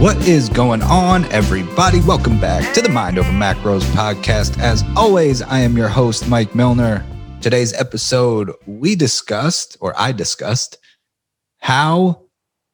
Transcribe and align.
What 0.00 0.16
is 0.26 0.48
going 0.48 0.80
on, 0.80 1.26
everybody? 1.26 2.00
Welcome 2.00 2.40
back 2.40 2.72
to 2.72 2.80
the 2.80 2.88
Mind 2.88 3.18
Over 3.18 3.30
Macros 3.32 3.82
podcast. 3.92 4.58
As 4.58 4.82
always, 4.96 5.42
I 5.42 5.58
am 5.58 5.76
your 5.76 5.88
host, 5.88 6.26
Mike 6.26 6.54
Milner. 6.54 7.04
Today's 7.42 7.74
episode, 7.74 8.50
we 8.64 8.94
discussed, 8.96 9.76
or 9.78 9.92
I 10.00 10.12
discussed, 10.12 10.78
how 11.58 12.22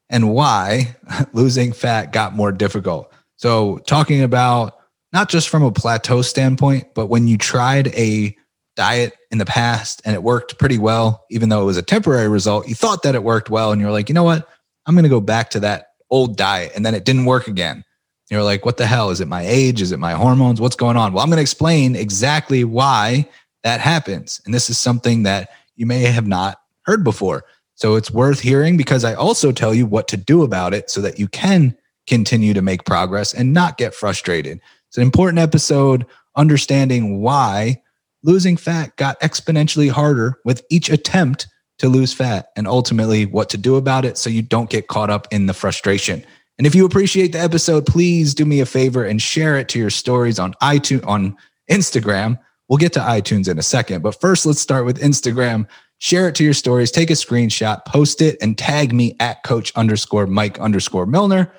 and 0.09 0.33
why 0.33 0.95
losing 1.33 1.73
fat 1.73 2.13
got 2.13 2.37
more 2.37 2.53
difficult. 2.53 3.13
So, 3.35 3.79
talking 3.89 4.23
about 4.23 4.75
not 5.13 5.29
just 5.29 5.49
from 5.49 5.65
a 5.65 5.73
plateau 5.73 6.23
standpoint, 6.23 6.95
but 6.95 7.07
when 7.07 7.27
you 7.27 7.39
tried 7.39 7.89
a 7.89 8.37
diet 8.77 9.15
in 9.33 9.39
the 9.39 9.45
past 9.45 10.01
and 10.05 10.15
it 10.15 10.23
worked 10.23 10.61
pretty 10.61 10.79
well, 10.79 11.25
even 11.33 11.49
though 11.49 11.63
it 11.63 11.67
was 11.67 11.77
a 11.77 11.83
temporary 11.83 12.29
result, 12.29 12.69
you 12.69 12.77
thought 12.77 13.03
that 13.03 13.17
it 13.17 13.25
worked 13.25 13.51
well, 13.51 13.73
and 13.73 13.81
you're 13.81 13.91
like, 13.91 14.09
you 14.09 14.15
know 14.15 14.23
what? 14.23 14.49
I'm 14.87 14.95
going 14.95 15.03
to 15.03 15.09
go 15.09 15.21
back 15.21 15.51
to 15.51 15.61
that 15.61 15.89
old 16.11 16.37
diet 16.37 16.73
and 16.75 16.85
then 16.85 16.95
it 16.95 17.05
didn't 17.05 17.25
work 17.25 17.49
again. 17.49 17.85
You're 18.31 18.43
like, 18.43 18.65
what 18.65 18.77
the 18.77 18.87
hell? 18.87 19.11
Is 19.11 19.21
it 19.21 19.29
my 19.29 19.43
age? 19.47 19.81
Is 19.81 19.93
it 19.93 20.01
my 20.01 20.13
hormones? 20.13 20.61
What's 20.61 20.77
going 20.77 20.97
on? 20.97 21.13
Well, 21.13 21.23
I'm 21.23 21.31
going 21.31 21.37
to 21.37 21.43
explain 21.43 21.95
exactly 21.95 22.65
why 22.65 23.29
that 23.63 23.81
happens. 23.81 24.41
And 24.45 24.53
this 24.53 24.69
is 24.69 24.79
something 24.79 25.23
that 25.23 25.51
you 25.77 25.87
may 25.87 26.01
have 26.01 26.27
not 26.27 26.59
heard 26.83 27.05
before. 27.05 27.45
So 27.75 27.95
it's 27.95 28.11
worth 28.11 28.41
hearing 28.41 28.77
because 28.77 29.05
I 29.05 29.15
also 29.15 29.53
tell 29.53 29.75
you 29.75 29.87
what 29.87 30.09
to 30.09 30.17
do 30.17 30.43
about 30.43 30.75
it 30.75 30.91
so 30.91 31.01
that 31.03 31.19
you 31.19 31.29
can 31.29 31.77
continue 32.07 32.55
to 32.55 32.63
make 32.63 32.85
progress 32.85 33.35
and 33.35 33.53
not 33.53 33.77
get 33.77 33.95
frustrated. 33.95 34.61
It's 34.89 34.97
an 34.97 35.03
important 35.03 35.39
episode 35.39 36.07
understanding 36.37 37.21
why 37.21 37.83
losing 38.23 38.57
fat 38.57 38.97
got 38.97 39.21
exponentially 39.21 39.91
harder 39.91 40.41
with 40.45 40.65
each 40.71 40.89
attempt 40.91 41.47
to 41.79 41.89
lose 41.89 42.13
fat 42.13 42.49
and 42.57 42.67
ultimately 42.67 43.27
what 43.27 43.51
to 43.51 43.59
do 43.59 43.77
about 43.77 44.05
it 44.05 44.17
so 44.17 44.31
you 44.31 44.43
don't 44.43 44.71
get 44.71 44.89
caught 44.89 45.11
up 45.11 45.29
in 45.31 45.47
the 45.47 45.55
frustration. 45.55 46.25
And 46.59 46.67
if 46.67 46.75
you 46.75 46.87
appreciate 46.87 47.33
the 47.33 47.41
episode, 47.41 47.87
please 47.87 48.35
do 48.35 48.47
me 48.47 48.61
a 48.61 48.67
favor 48.67 49.05
and 49.05 49.21
share 49.21 49.59
it 49.59 49.69
to 49.71 49.79
your 49.79 49.91
stories 49.91 50.39
on 50.39 50.55
iTunes 50.63 51.07
on 51.07 51.37
Instagram. 51.71 52.39
We'll 52.69 52.79
get 52.79 52.95
to 52.95 53.01
iTunes 53.01 53.49
in 53.49 53.59
a 53.59 53.63
second, 53.63 54.03
but 54.03 54.19
first 54.21 54.47
let's 54.47 54.61
start 54.61 54.87
with 54.87 55.01
Instagram. 55.01 55.69
Share 55.99 56.29
it 56.29 56.35
to 56.37 56.45
your 56.45 56.55
stories, 56.55 56.91
take 56.91 57.11
a 57.11 57.15
screenshot, 57.15 57.85
post 57.87 58.21
it, 58.21 58.37
and 58.43 58.59
tag 58.59 58.93
me 58.93 59.17
at 59.19 59.43
coach 59.45 59.73
underscore 59.77 60.27
Mike 60.27 60.59
underscore 60.59 61.07
Milner. 61.07 61.53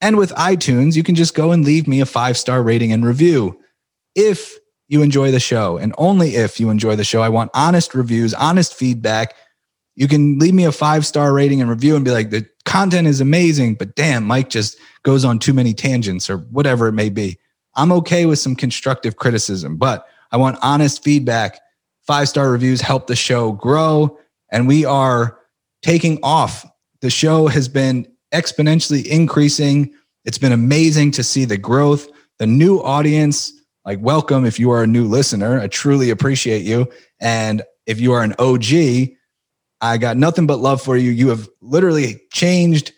And 0.00 0.18
with 0.18 0.30
iTunes, 0.32 0.94
you 0.94 1.02
can 1.02 1.14
just 1.14 1.34
go 1.34 1.52
and 1.52 1.64
leave 1.64 1.88
me 1.88 2.00
a 2.00 2.06
five 2.06 2.36
star 2.36 2.62
rating 2.62 2.92
and 2.92 3.04
review. 3.04 3.60
If 4.14 4.56
you 4.88 5.02
enjoy 5.02 5.30
the 5.30 5.40
show. 5.40 5.76
And 5.76 5.94
only 5.98 6.36
if 6.36 6.60
you 6.60 6.70
enjoy 6.70 6.96
the 6.96 7.04
show, 7.04 7.22
I 7.22 7.28
want 7.28 7.50
honest 7.54 7.94
reviews, 7.94 8.34
honest 8.34 8.74
feedback. 8.74 9.34
You 9.94 10.08
can 10.08 10.38
leave 10.38 10.54
me 10.54 10.64
a 10.64 10.72
five 10.72 11.06
star 11.06 11.32
rating 11.32 11.60
and 11.60 11.70
review 11.70 11.96
and 11.96 12.04
be 12.04 12.10
like, 12.10 12.30
the 12.30 12.46
content 12.64 13.08
is 13.08 13.20
amazing, 13.20 13.74
but 13.74 13.94
damn, 13.94 14.24
Mike 14.24 14.50
just 14.50 14.78
goes 15.02 15.24
on 15.24 15.38
too 15.38 15.54
many 15.54 15.72
tangents 15.72 16.28
or 16.28 16.38
whatever 16.38 16.88
it 16.88 16.92
may 16.92 17.08
be. 17.08 17.38
I'm 17.74 17.92
okay 17.92 18.26
with 18.26 18.38
some 18.38 18.56
constructive 18.56 19.16
criticism, 19.16 19.76
but 19.76 20.06
I 20.32 20.36
want 20.36 20.58
honest 20.62 21.02
feedback. 21.02 21.60
Five 22.06 22.28
star 22.28 22.50
reviews 22.50 22.80
help 22.80 23.06
the 23.06 23.16
show 23.16 23.52
grow, 23.52 24.18
and 24.52 24.68
we 24.68 24.84
are 24.84 25.38
taking 25.82 26.18
off. 26.22 26.64
The 27.00 27.10
show 27.10 27.48
has 27.48 27.68
been 27.68 28.06
exponentially 28.32 29.04
increasing. 29.06 29.92
It's 30.24 30.38
been 30.38 30.52
amazing 30.52 31.12
to 31.12 31.22
see 31.22 31.44
the 31.44 31.58
growth, 31.58 32.08
the 32.38 32.46
new 32.46 32.78
audience 32.78 33.52
like 33.86 34.00
welcome 34.00 34.44
if 34.44 34.58
you 34.58 34.72
are 34.72 34.82
a 34.82 34.86
new 34.86 35.06
listener. 35.06 35.60
I 35.60 35.68
truly 35.68 36.10
appreciate 36.10 36.62
you. 36.62 36.90
And 37.20 37.62
if 37.86 38.00
you 38.00 38.12
are 38.12 38.22
an 38.22 38.34
OG, 38.40 39.14
I 39.80 39.96
got 39.96 40.16
nothing 40.16 40.46
but 40.46 40.58
love 40.58 40.82
for 40.82 40.96
you. 40.96 41.12
You 41.12 41.28
have 41.28 41.48
literally 41.60 42.20
changed 42.32 42.92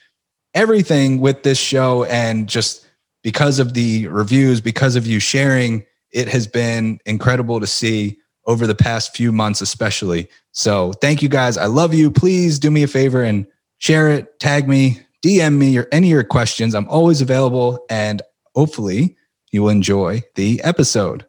everything 0.54 1.20
with 1.20 1.42
this 1.42 1.58
show. 1.58 2.04
And 2.04 2.48
just 2.48 2.88
because 3.22 3.58
of 3.58 3.74
the 3.74 4.06
reviews, 4.08 4.62
because 4.62 4.96
of 4.96 5.06
you 5.06 5.20
sharing, 5.20 5.84
it 6.10 6.26
has 6.28 6.46
been 6.46 6.98
incredible 7.04 7.60
to 7.60 7.66
see 7.66 8.16
over 8.46 8.66
the 8.66 8.74
past 8.74 9.14
few 9.14 9.30
months, 9.30 9.60
especially. 9.60 10.26
So 10.52 10.94
thank 10.94 11.20
you 11.20 11.28
guys. 11.28 11.58
I 11.58 11.66
love 11.66 11.92
you. 11.92 12.10
Please 12.10 12.58
do 12.58 12.70
me 12.70 12.82
a 12.82 12.88
favor 12.88 13.22
and 13.22 13.46
share 13.76 14.08
it, 14.08 14.40
tag 14.40 14.66
me, 14.66 15.00
DM 15.22 15.58
me 15.58 15.76
or 15.76 15.86
any 15.92 16.08
of 16.08 16.12
your 16.12 16.24
questions. 16.24 16.74
I'm 16.74 16.88
always 16.88 17.20
available. 17.20 17.84
And 17.90 18.22
hopefully, 18.54 19.18
you 19.50 19.62
will 19.62 19.70
enjoy 19.70 20.22
the 20.34 20.60
episode. 20.62 21.26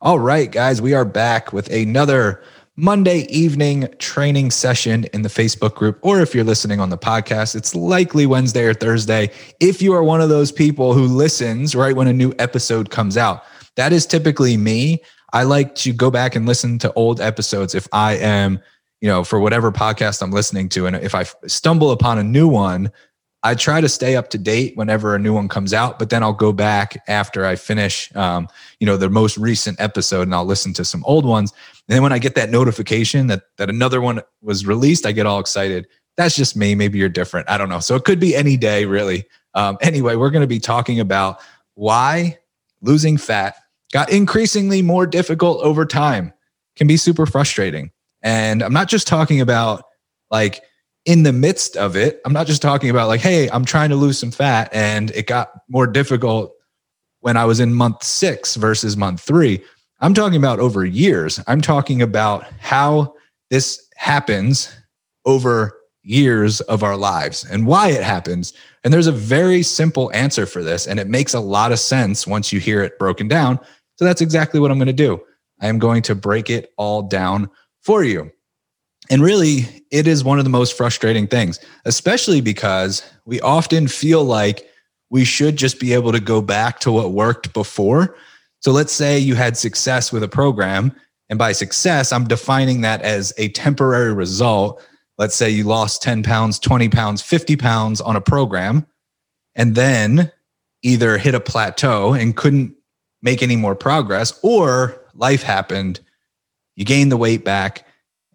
All 0.00 0.18
right, 0.18 0.50
guys, 0.50 0.80
we 0.80 0.94
are 0.94 1.04
back 1.04 1.52
with 1.52 1.70
another 1.70 2.42
Monday 2.76 3.22
evening 3.22 3.88
training 3.98 4.52
session 4.52 5.04
in 5.12 5.22
the 5.22 5.28
Facebook 5.28 5.74
group. 5.74 5.98
Or 6.02 6.20
if 6.20 6.32
you're 6.32 6.44
listening 6.44 6.78
on 6.78 6.90
the 6.90 6.96
podcast, 6.96 7.56
it's 7.56 7.74
likely 7.74 8.24
Wednesday 8.24 8.62
or 8.62 8.72
Thursday. 8.72 9.32
If 9.58 9.82
you 9.82 9.92
are 9.94 10.04
one 10.04 10.20
of 10.20 10.28
those 10.28 10.52
people 10.52 10.94
who 10.94 11.06
listens 11.06 11.74
right 11.74 11.96
when 11.96 12.06
a 12.06 12.12
new 12.12 12.32
episode 12.38 12.90
comes 12.90 13.16
out, 13.16 13.42
that 13.74 13.92
is 13.92 14.06
typically 14.06 14.56
me. 14.56 15.02
I 15.32 15.42
like 15.42 15.74
to 15.76 15.92
go 15.92 16.08
back 16.08 16.36
and 16.36 16.46
listen 16.46 16.78
to 16.78 16.92
old 16.92 17.20
episodes 17.20 17.74
if 17.74 17.88
I 17.92 18.14
am, 18.18 18.60
you 19.00 19.08
know, 19.08 19.24
for 19.24 19.40
whatever 19.40 19.72
podcast 19.72 20.22
I'm 20.22 20.30
listening 20.30 20.68
to. 20.70 20.86
And 20.86 20.94
if 20.94 21.16
I 21.16 21.24
stumble 21.48 21.90
upon 21.90 22.18
a 22.18 22.22
new 22.22 22.46
one, 22.46 22.92
I 23.42 23.54
try 23.54 23.80
to 23.80 23.88
stay 23.88 24.16
up 24.16 24.30
to 24.30 24.38
date 24.38 24.76
whenever 24.76 25.14
a 25.14 25.18
new 25.18 25.32
one 25.32 25.48
comes 25.48 25.72
out, 25.72 25.98
but 25.98 26.10
then 26.10 26.22
I'll 26.24 26.32
go 26.32 26.52
back 26.52 27.02
after 27.06 27.46
I 27.46 27.54
finish, 27.54 28.14
um, 28.16 28.48
you 28.80 28.86
know, 28.86 28.96
the 28.96 29.08
most 29.08 29.38
recent 29.38 29.80
episode, 29.80 30.22
and 30.22 30.34
I'll 30.34 30.44
listen 30.44 30.72
to 30.74 30.84
some 30.84 31.04
old 31.04 31.24
ones. 31.24 31.52
And 31.88 31.94
then 31.94 32.02
when 32.02 32.12
I 32.12 32.18
get 32.18 32.34
that 32.34 32.50
notification 32.50 33.28
that 33.28 33.42
that 33.56 33.70
another 33.70 34.00
one 34.00 34.22
was 34.42 34.66
released, 34.66 35.06
I 35.06 35.12
get 35.12 35.26
all 35.26 35.38
excited. 35.38 35.86
That's 36.16 36.34
just 36.34 36.56
me. 36.56 36.74
Maybe 36.74 36.98
you're 36.98 37.08
different. 37.08 37.48
I 37.48 37.58
don't 37.58 37.68
know. 37.68 37.78
So 37.78 37.94
it 37.94 38.04
could 38.04 38.18
be 38.18 38.34
any 38.34 38.56
day, 38.56 38.86
really. 38.86 39.24
Um, 39.54 39.78
anyway, 39.80 40.16
we're 40.16 40.30
going 40.30 40.42
to 40.42 40.48
be 40.48 40.58
talking 40.58 40.98
about 40.98 41.38
why 41.74 42.38
losing 42.82 43.16
fat 43.16 43.54
got 43.92 44.10
increasingly 44.10 44.82
more 44.82 45.06
difficult 45.06 45.62
over 45.62 45.86
time. 45.86 46.32
Can 46.74 46.88
be 46.88 46.96
super 46.96 47.26
frustrating, 47.26 47.92
and 48.22 48.62
I'm 48.62 48.72
not 48.72 48.88
just 48.88 49.06
talking 49.06 49.40
about 49.40 49.84
like 50.30 50.62
in 51.04 51.22
the 51.22 51.32
midst 51.32 51.76
of 51.76 51.96
it, 51.96 52.20
I'm 52.24 52.32
not 52.32 52.46
just 52.46 52.62
talking 52.62 52.90
about 52.90 53.08
like, 53.08 53.20
hey, 53.20 53.48
I'm 53.50 53.64
trying 53.64 53.90
to 53.90 53.96
lose 53.96 54.18
some 54.18 54.30
fat 54.30 54.68
and 54.72 55.10
it 55.12 55.26
got 55.26 55.50
more 55.68 55.86
difficult 55.86 56.54
when 57.20 57.36
I 57.36 57.44
was 57.44 57.60
in 57.60 57.74
month 57.74 58.02
six 58.02 58.56
versus 58.56 58.96
month 58.96 59.20
three. 59.20 59.62
I'm 60.00 60.14
talking 60.14 60.38
about 60.38 60.60
over 60.60 60.84
years. 60.84 61.40
I'm 61.46 61.60
talking 61.60 62.02
about 62.02 62.44
how 62.60 63.14
this 63.50 63.88
happens 63.96 64.74
over 65.24 65.78
years 66.02 66.60
of 66.62 66.82
our 66.82 66.96
lives 66.96 67.44
and 67.50 67.66
why 67.66 67.88
it 67.90 68.02
happens. 68.02 68.52
And 68.84 68.92
there's 68.92 69.06
a 69.06 69.12
very 69.12 69.62
simple 69.62 70.12
answer 70.12 70.46
for 70.46 70.62
this. 70.62 70.86
And 70.86 71.00
it 71.00 71.08
makes 71.08 71.34
a 71.34 71.40
lot 71.40 71.72
of 71.72 71.78
sense 71.78 72.26
once 72.26 72.52
you 72.52 72.60
hear 72.60 72.82
it 72.82 72.98
broken 72.98 73.28
down. 73.28 73.58
So 73.96 74.04
that's 74.04 74.20
exactly 74.20 74.60
what 74.60 74.70
I'm 74.70 74.78
going 74.78 74.86
to 74.86 74.92
do. 74.92 75.20
I 75.60 75.66
am 75.66 75.78
going 75.78 76.02
to 76.02 76.14
break 76.14 76.50
it 76.50 76.70
all 76.76 77.02
down 77.02 77.50
for 77.82 78.04
you. 78.04 78.30
And 79.10 79.22
really, 79.22 79.84
it 79.90 80.06
is 80.06 80.22
one 80.22 80.38
of 80.38 80.44
the 80.44 80.50
most 80.50 80.76
frustrating 80.76 81.26
things, 81.26 81.60
especially 81.84 82.40
because 82.40 83.02
we 83.24 83.40
often 83.40 83.88
feel 83.88 84.24
like 84.24 84.68
we 85.10 85.24
should 85.24 85.56
just 85.56 85.80
be 85.80 85.94
able 85.94 86.12
to 86.12 86.20
go 86.20 86.42
back 86.42 86.80
to 86.80 86.92
what 86.92 87.12
worked 87.12 87.54
before. 87.54 88.16
So 88.60 88.72
let's 88.72 88.92
say 88.92 89.18
you 89.18 89.34
had 89.34 89.56
success 89.56 90.12
with 90.12 90.22
a 90.22 90.28
program. 90.28 90.94
And 91.30 91.38
by 91.38 91.52
success, 91.52 92.12
I'm 92.12 92.26
defining 92.26 92.82
that 92.82 93.02
as 93.02 93.32
a 93.38 93.48
temporary 93.50 94.12
result. 94.12 94.82
Let's 95.16 95.34
say 95.34 95.50
you 95.50 95.64
lost 95.64 96.02
10 96.02 96.22
pounds, 96.22 96.58
20 96.58 96.88
pounds, 96.90 97.22
50 97.22 97.56
pounds 97.56 98.00
on 98.00 98.16
a 98.16 98.20
program, 98.20 98.86
and 99.54 99.74
then 99.74 100.30
either 100.82 101.18
hit 101.18 101.34
a 101.34 101.40
plateau 101.40 102.12
and 102.12 102.36
couldn't 102.36 102.74
make 103.20 103.42
any 103.42 103.56
more 103.56 103.74
progress, 103.74 104.38
or 104.42 105.00
life 105.14 105.42
happened, 105.42 105.98
you 106.76 106.84
gained 106.84 107.10
the 107.10 107.16
weight 107.16 107.44
back, 107.44 107.84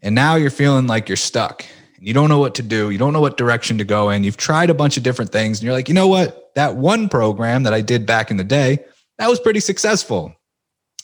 and 0.04 0.14
now 0.14 0.36
you're 0.36 0.52
feeling 0.52 0.86
like 0.86 1.08
you're 1.08 1.16
stuck 1.16 1.66
and 1.98 2.06
you 2.06 2.14
don't 2.14 2.30
know 2.30 2.38
what 2.38 2.54
to 2.56 2.62
do. 2.62 2.90
You 2.90 2.98
don't 2.98 3.14
know 3.14 3.22
what 3.22 3.38
direction 3.38 3.78
to 3.78 3.86
go 3.86 4.10
in. 4.10 4.24
You've 4.24 4.38
tried 4.38 4.70
a 4.70 4.74
bunch 4.74 4.98
of 4.98 5.04
different 5.04 5.32
things 5.32 5.60
and 5.60 5.66
you're 5.66 5.74
like, 5.74 5.88
you 5.88 5.96
know 5.96 6.10
what? 6.10 6.52
That 6.56 6.76
one 6.76 7.08
program 7.08 7.64
that 7.64 7.74
I 7.74 7.82
did 7.82 8.06
back 8.06 8.30
in 8.30 8.38
the 8.38 8.44
day, 8.44 8.80
that 9.18 9.30
was 9.30 9.40
pretty 9.40 9.62
successful. 9.62 10.36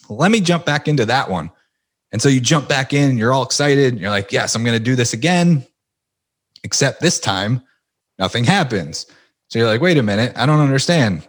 Let 0.10 0.32
me 0.32 0.42
jump 0.42 0.66
back 0.66 0.88
into 0.88 1.06
that 1.06 1.30
one. 1.30 1.50
And 2.12 2.22
so 2.22 2.28
you 2.28 2.42
jump 2.42 2.68
back 2.68 2.92
in, 2.92 3.18
you're 3.18 3.32
all 3.32 3.44
excited. 3.44 4.00
You're 4.00 4.10
like, 4.10 4.32
yes, 4.32 4.54
I'm 4.54 4.64
going 4.64 4.78
to 4.78 4.84
do 4.84 4.96
this 4.96 5.14
again. 5.14 5.66
Except 6.64 7.00
this 7.00 7.20
time, 7.20 7.64
nothing 8.18 8.44
happens. 8.44 9.06
So 9.48 9.60
you're 9.60 9.68
like, 9.68 9.82
wait 9.82 9.98
a 9.98 10.04
minute, 10.04 10.34
I 10.36 10.46
don't 10.46 10.60
understand. 10.60 11.28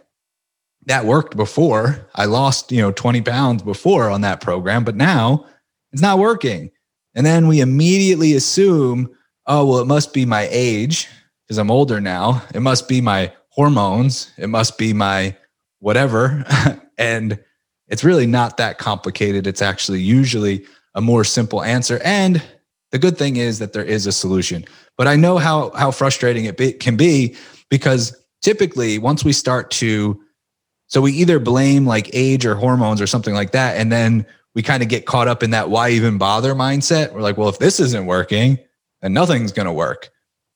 That 0.87 1.05
worked 1.05 1.37
before. 1.37 2.09
I 2.15 2.25
lost, 2.25 2.71
you 2.71 2.81
know, 2.81 2.91
20 2.91 3.21
pounds 3.21 3.63
before 3.63 4.09
on 4.09 4.21
that 4.21 4.41
program, 4.41 4.83
but 4.83 4.95
now 4.95 5.45
it's 5.93 6.01
not 6.01 6.19
working. 6.19 6.71
And 7.15 7.25
then 7.25 7.47
we 7.47 7.59
immediately 7.59 8.33
assume, 8.33 9.09
oh, 9.47 9.65
well, 9.65 9.79
it 9.79 9.87
must 9.87 10.13
be 10.13 10.25
my 10.25 10.47
age 10.51 11.07
because 11.47 11.57
I'm 11.57 11.71
older 11.71 11.99
now. 11.99 12.43
It 12.53 12.61
must 12.61 12.87
be 12.87 13.01
my 13.01 13.33
hormones. 13.49 14.31
It 14.37 14.47
must 14.47 14.77
be 14.77 14.93
my 14.93 15.35
whatever. 15.79 16.45
and 16.97 17.39
it's 17.87 18.03
really 18.03 18.27
not 18.27 18.57
that 18.57 18.77
complicated. 18.77 19.47
It's 19.47 19.61
actually 19.61 20.01
usually 20.01 20.65
a 20.95 21.01
more 21.01 21.23
simple 21.23 21.61
answer. 21.61 21.99
And 22.03 22.41
the 22.91 22.99
good 22.99 23.17
thing 23.17 23.37
is 23.37 23.59
that 23.59 23.73
there 23.73 23.83
is 23.83 24.05
a 24.05 24.11
solution. 24.11 24.65
But 24.97 25.07
I 25.07 25.15
know 25.15 25.37
how 25.37 25.71
how 25.71 25.91
frustrating 25.91 26.45
it 26.45 26.57
be, 26.57 26.73
can 26.73 26.95
be 26.95 27.35
because 27.69 28.15
typically, 28.41 28.97
once 28.97 29.23
we 29.23 29.33
start 29.33 29.71
to, 29.71 30.21
so 30.87 31.01
we 31.01 31.13
either 31.13 31.39
blame 31.39 31.85
like 31.85 32.09
age 32.13 32.45
or 32.45 32.55
hormones 32.55 33.01
or 33.01 33.07
something 33.07 33.33
like 33.33 33.51
that. 33.51 33.77
And 33.77 33.91
then 33.91 34.25
we 34.53 34.61
kind 34.61 34.83
of 34.83 34.89
get 34.89 35.05
caught 35.05 35.27
up 35.27 35.43
in 35.43 35.51
that 35.51 35.69
why 35.69 35.89
even 35.89 36.17
bother 36.17 36.53
mindset. 36.53 37.13
We're 37.13 37.21
like, 37.21 37.37
well, 37.37 37.49
if 37.49 37.59
this 37.59 37.79
isn't 37.79 38.05
working, 38.05 38.59
then 39.01 39.13
nothing's 39.13 39.51
going 39.51 39.65
to 39.65 39.73
work. 39.73 40.09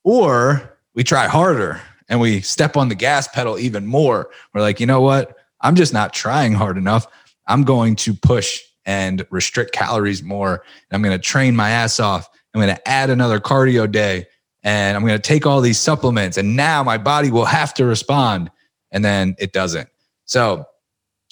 Or 0.03 0.77
we 0.93 1.03
try 1.03 1.27
harder 1.27 1.81
and 2.09 2.19
we 2.19 2.41
step 2.41 2.77
on 2.77 2.89
the 2.89 2.95
gas 2.95 3.27
pedal 3.27 3.57
even 3.57 3.85
more. 3.85 4.29
We're 4.53 4.61
like, 4.61 4.79
you 4.79 4.85
know 4.85 5.01
what? 5.01 5.35
I'm 5.61 5.75
just 5.75 5.93
not 5.93 6.13
trying 6.13 6.53
hard 6.53 6.77
enough. 6.77 7.07
I'm 7.47 7.63
going 7.63 7.95
to 7.97 8.13
push 8.13 8.61
and 8.85 9.25
restrict 9.31 9.71
calories 9.71 10.21
more. 10.21 10.63
I'm 10.91 11.01
going 11.01 11.17
to 11.17 11.23
train 11.23 11.55
my 11.55 11.69
ass 11.69 11.99
off. 11.99 12.29
I'm 12.53 12.61
going 12.61 12.75
to 12.75 12.87
add 12.87 13.09
another 13.09 13.39
cardio 13.39 13.91
day 13.91 14.27
and 14.63 14.95
I'm 14.95 15.05
going 15.05 15.19
to 15.19 15.27
take 15.27 15.45
all 15.45 15.61
these 15.61 15.79
supplements. 15.79 16.37
And 16.37 16.55
now 16.55 16.83
my 16.83 16.97
body 16.97 17.31
will 17.31 17.45
have 17.45 17.73
to 17.75 17.85
respond. 17.85 18.51
And 18.91 19.03
then 19.03 19.35
it 19.39 19.53
doesn't. 19.53 19.89
So 20.25 20.65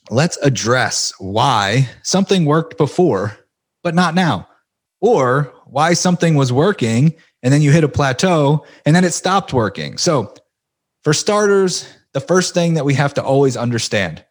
let's 0.09 0.37
address 0.37 1.13
why 1.19 1.89
something 2.01 2.45
worked 2.45 2.77
before, 2.77 3.37
but 3.83 3.95
not 3.95 4.15
now, 4.15 4.47
or 5.01 5.53
why 5.65 5.93
something 5.93 6.35
was 6.35 6.51
working 6.51 7.13
and 7.41 7.53
then 7.53 7.61
you 7.61 7.71
hit 7.71 7.83
a 7.83 7.89
plateau 7.89 8.65
and 8.85 8.95
then 8.95 9.03
it 9.03 9.13
stopped 9.13 9.53
working. 9.53 9.97
So, 9.97 10.33
for 11.03 11.13
starters, 11.13 11.87
the 12.13 12.21
first 12.21 12.53
thing 12.53 12.75
that 12.75 12.85
we 12.85 12.93
have 12.93 13.13
to 13.15 13.23
always 13.23 13.57
understand 13.57 14.23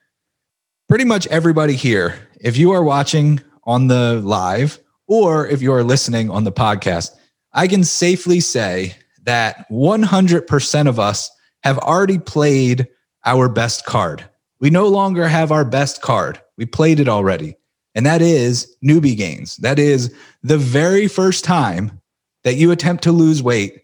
pretty 0.89 1.05
much 1.05 1.27
everybody 1.29 1.75
here, 1.75 2.29
if 2.41 2.57
you 2.57 2.73
are 2.73 2.83
watching 2.83 3.41
on 3.65 3.89
the 3.89 4.21
live 4.25 4.79
or 5.07 5.47
if 5.47 5.63
you 5.63 5.73
are 5.73 5.85
listening 5.85 6.31
on 6.31 6.45
the 6.45 6.53
podcast, 6.53 7.11
I 7.53 7.69
can 7.69 7.85
safely 7.85 8.41
say 8.41 8.97
that 9.25 9.67
100% 9.71 10.89
of 10.89 10.99
us 10.99 11.31
have 11.63 11.79
already 11.79 12.19
played 12.19 12.89
our 13.25 13.49
best 13.49 13.85
card. 13.85 14.29
We 14.63 14.71
no 14.71 14.87
longer 14.87 15.27
have 15.27 15.51
our 15.51 15.65
best 15.65 16.01
card. 16.03 16.41
We 16.57 16.67
played 16.67 17.01
it 17.01 17.09
already. 17.09 17.57
And 17.97 18.07
that 18.07 18.23
is 18.23 18.75
newbie 18.83 19.17
gains. 19.17 19.57
That 19.59 19.79
is 19.81 20.15
the 20.43 20.57
very 20.57 21.09
first 21.09 21.45
time 21.45 22.01
that 22.45 22.55
you 22.55 22.71
attempt 22.71 23.03
to 23.05 23.13
lose 23.13 23.43
weight 23.43 23.83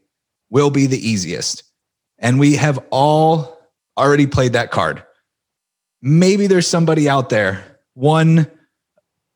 will 0.50 0.70
be 0.70 0.86
the 0.86 1.06
easiest. 1.06 1.64
And 2.20 2.38
we 2.38 2.54
have 2.54 2.78
all 2.90 3.58
already 3.98 4.28
played 4.28 4.52
that 4.52 4.70
card. 4.70 5.02
Maybe 6.00 6.46
there's 6.46 6.68
somebody 6.68 7.08
out 7.08 7.28
there, 7.28 7.80
one, 7.94 8.48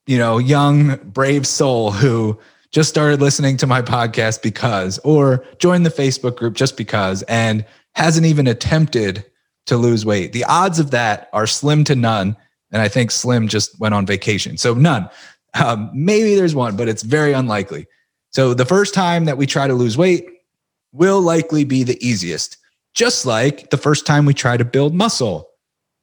you 0.06 0.18
know, 0.18 0.38
young, 0.38 0.96
brave 1.04 1.44
soul 1.44 1.90
who 1.90 2.38
just 2.70 2.88
started 2.88 3.20
listening 3.20 3.56
to 3.58 3.66
my 3.66 3.82
podcast 3.82 4.42
because, 4.42 5.00
or 5.00 5.44
joined 5.58 5.84
the 5.84 5.90
Facebook 5.90 6.36
group 6.36 6.54
just 6.54 6.76
because, 6.76 7.22
and 7.24 7.66
hasn't 7.94 8.26
even 8.26 8.46
attempted 8.46 9.24
to 9.66 9.76
lose 9.76 10.04
weight. 10.04 10.32
The 10.32 10.44
odds 10.44 10.78
of 10.78 10.90
that 10.90 11.28
are 11.32 11.46
slim 11.46 11.84
to 11.84 11.94
none. 11.94 12.36
And 12.72 12.80
I 12.80 12.88
think 12.88 13.10
Slim 13.10 13.48
just 13.48 13.78
went 13.78 13.94
on 13.94 14.06
vacation. 14.06 14.56
So 14.56 14.74
none. 14.74 15.08
Um, 15.54 15.90
maybe 15.92 16.34
there's 16.34 16.54
one, 16.54 16.76
but 16.76 16.88
it's 16.88 17.02
very 17.02 17.32
unlikely. 17.32 17.86
So 18.30 18.54
the 18.54 18.64
first 18.64 18.94
time 18.94 19.26
that 19.26 19.36
we 19.36 19.46
try 19.46 19.66
to 19.66 19.74
lose 19.74 19.98
weight 19.98 20.26
will 20.92 21.20
likely 21.20 21.64
be 21.64 21.82
the 21.82 22.04
easiest, 22.06 22.56
just 22.94 23.26
like 23.26 23.68
the 23.70 23.76
first 23.76 24.06
time 24.06 24.24
we 24.24 24.34
try 24.34 24.56
to 24.56 24.64
build 24.64 24.94
muscle 24.94 25.50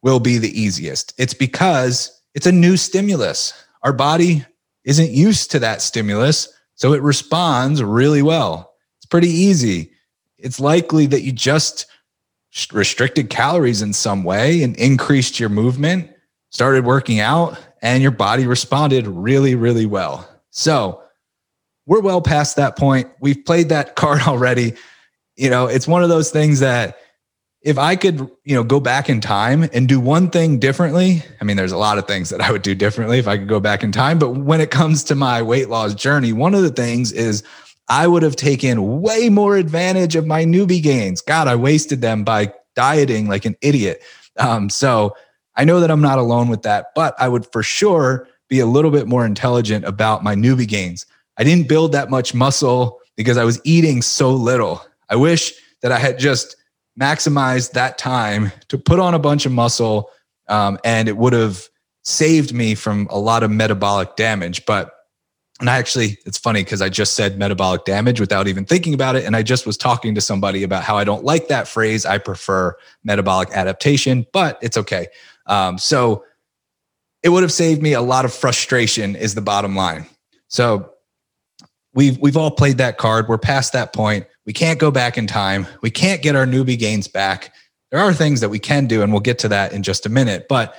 will 0.04 0.20
be 0.20 0.38
the 0.38 0.60
easiest. 0.60 1.14
It's 1.18 1.34
because 1.34 2.22
it's 2.36 2.46
a 2.46 2.52
new 2.52 2.78
stimulus. 2.78 3.54
Our 3.82 3.94
body 3.94 4.46
isn't 4.84 5.10
used 5.10 5.52
to 5.52 5.60
that 5.60 5.82
stimulus, 5.82 6.48
so 6.76 6.94
it 6.94 7.02
responds 7.02 7.82
really 7.84 8.22
well. 8.22 8.74
It's 8.98 9.08
pretty 9.08 9.30
easy. 9.30 9.92
It's 10.38 10.60
likely 10.60 11.08
that 11.08 11.22
you 11.22 11.32
just 11.32 11.88
restricted 12.72 13.30
calories 13.30 13.82
in 13.82 13.94
some 13.94 14.24
way 14.24 14.64
and 14.64 14.76
increased 14.78 15.40
your 15.40 15.50
movement, 15.50 16.10
started 16.50 16.86
working 16.86 17.20
out, 17.20 17.60
and 17.82 18.02
your 18.02 18.12
body 18.12 18.48
responded 18.48 19.08
really, 19.08 19.56
really 19.56 19.86
well. 19.86 20.28
So, 20.50 21.02
we're 21.90 22.02
well 22.02 22.22
past 22.22 22.56
that 22.58 22.78
point. 22.78 23.10
We've 23.20 23.44
played 23.44 23.70
that 23.70 23.96
card 23.96 24.22
already. 24.22 24.74
You 25.36 25.50
know, 25.50 25.66
it's 25.66 25.88
one 25.88 26.04
of 26.04 26.10
those 26.10 26.30
things 26.30 26.60
that 26.60 26.98
if 27.62 27.78
I 27.78 27.96
could, 27.96 28.20
you 28.46 28.56
know, 28.56 28.64
go 28.64 28.80
back 28.80 29.10
in 29.10 29.20
time 29.20 29.64
and 29.74 29.88
do 29.88 30.00
one 30.00 30.30
thing 30.30 30.60
differently, 30.60 31.24
I 31.42 31.44
mean, 31.44 31.58
there's 31.58 31.74
a 31.74 31.78
lot 31.78 31.98
of 31.98 32.08
things 32.08 32.30
that 32.30 32.42
I 32.42 32.52
would 32.52 32.62
do 32.62 32.74
differently 32.74 33.20
if 33.20 33.28
I 33.28 33.38
could 33.38 33.50
go 33.50 33.60
back 33.60 33.84
in 33.84 33.92
time. 33.92 34.18
But 34.20 34.32
when 34.32 34.62
it 34.62 34.72
comes 34.72 35.04
to 35.06 35.16
my 35.16 35.42
weight 35.42 35.68
loss 35.68 35.94
journey, 35.94 36.32
one 36.32 36.54
of 36.54 36.62
the 36.62 36.70
things 36.70 37.12
is 37.12 37.44
I 37.90 38.08
would 38.08 38.24
have 38.24 38.36
taken 38.36 39.02
way 39.02 39.30
more 39.30 39.58
advantage 39.58 40.16
of 40.16 40.28
my 40.28 40.46
newbie 40.46 40.82
gains. 40.82 41.22
God, 41.22 41.48
I 41.48 41.56
wasted 41.56 42.02
them 42.02 42.24
by 42.24 42.54
dieting 42.76 43.28
like 43.28 43.46
an 43.46 43.56
idiot. 43.62 44.02
Um, 44.38 44.70
so 44.70 45.16
I 45.56 45.66
know 45.66 45.80
that 45.80 45.92
I'm 45.92 46.02
not 46.02 46.20
alone 46.20 46.50
with 46.50 46.62
that, 46.62 46.88
but 46.96 47.16
I 47.20 47.28
would 47.28 47.52
for 47.52 47.64
sure 47.64 48.28
be 48.48 48.60
a 48.60 48.66
little 48.66 48.92
bit 48.92 49.08
more 49.08 49.26
intelligent 49.26 49.86
about 49.86 50.24
my 50.24 50.36
newbie 50.36 50.68
gains. 50.68 51.06
I 51.38 51.44
didn't 51.44 51.68
build 51.68 51.92
that 51.92 52.10
much 52.10 52.34
muscle 52.34 53.00
because 53.18 53.38
I 53.38 53.44
was 53.44 53.60
eating 53.64 54.02
so 54.02 54.32
little. 54.32 54.82
I 55.10 55.16
wish 55.16 55.54
that 55.82 55.92
I 55.92 55.98
had 56.00 56.20
just 56.20 56.56
maximized 57.00 57.72
that 57.72 57.98
time 57.98 58.52
to 58.68 58.78
put 58.78 59.00
on 59.00 59.14
a 59.14 59.20
bunch 59.20 59.46
of 59.46 59.52
muscle 59.52 60.12
um, 60.48 60.80
and 60.84 61.08
it 61.08 61.18
would 61.18 61.34
have 61.34 61.68
saved 62.04 62.54
me 62.54 62.76
from 62.76 63.08
a 63.10 63.20
lot 63.20 63.44
of 63.44 63.52
metabolic 63.52 64.16
damage. 64.16 64.66
But 64.66 64.94
and 65.60 65.70
I 65.70 65.78
actually, 65.78 66.18
it's 66.26 66.38
funny 66.38 66.64
because 66.64 66.82
I 66.82 66.88
just 66.88 67.16
said 67.16 67.38
metabolic 67.38 67.84
damage 67.84 68.20
without 68.20 68.48
even 68.48 68.66
thinking 68.66 68.94
about 68.94 69.18
it. 69.18 69.26
And 69.26 69.36
I 69.36 69.44
just 69.44 69.66
was 69.66 69.76
talking 69.76 70.16
to 70.16 70.22
somebody 70.22 70.64
about 70.64 70.84
how 70.84 70.98
I 70.98 71.04
don't 71.04 71.26
like 71.26 71.50
that 71.50 71.68
phrase. 71.68 72.06
I 72.06 72.18
prefer 72.18 72.76
metabolic 73.04 73.50
adaptation, 73.52 74.26
but 74.32 74.58
it's 74.62 74.78
okay. 74.78 75.08
Um, 75.48 75.78
so 75.78 76.24
it 77.24 77.30
would 77.30 77.44
have 77.44 77.52
saved 77.52 77.82
me 77.82 77.92
a 77.94 78.02
lot 78.02 78.24
of 78.24 78.34
frustration, 78.34 79.18
is 79.18 79.36
the 79.36 79.42
bottom 79.42 79.76
line. 79.76 80.06
So 80.48 80.94
we've 81.94 82.18
we've 82.20 82.38
all 82.38 82.52
played 82.52 82.78
that 82.78 82.98
card. 82.98 83.28
We're 83.28 83.38
past 83.38 83.74
that 83.74 83.92
point. 83.92 84.26
We 84.46 84.54
can't 84.54 84.80
go 84.80 84.92
back 84.92 85.18
in 85.18 85.28
time. 85.28 85.68
We 85.82 85.92
can't 85.92 86.22
get 86.22 86.36
our 86.36 86.46
newbie 86.46 86.80
gains 86.80 87.10
back. 87.10 87.54
There 87.92 88.00
are 88.00 88.14
things 88.14 88.40
that 88.40 88.50
we 88.50 88.60
can 88.60 88.88
do, 88.88 89.02
and 89.02 89.12
we'll 89.12 89.20
get 89.20 89.40
to 89.40 89.50
that 89.50 89.74
in 89.74 89.84
just 89.84 90.06
a 90.06 90.10
minute. 90.10 90.46
But 90.48 90.76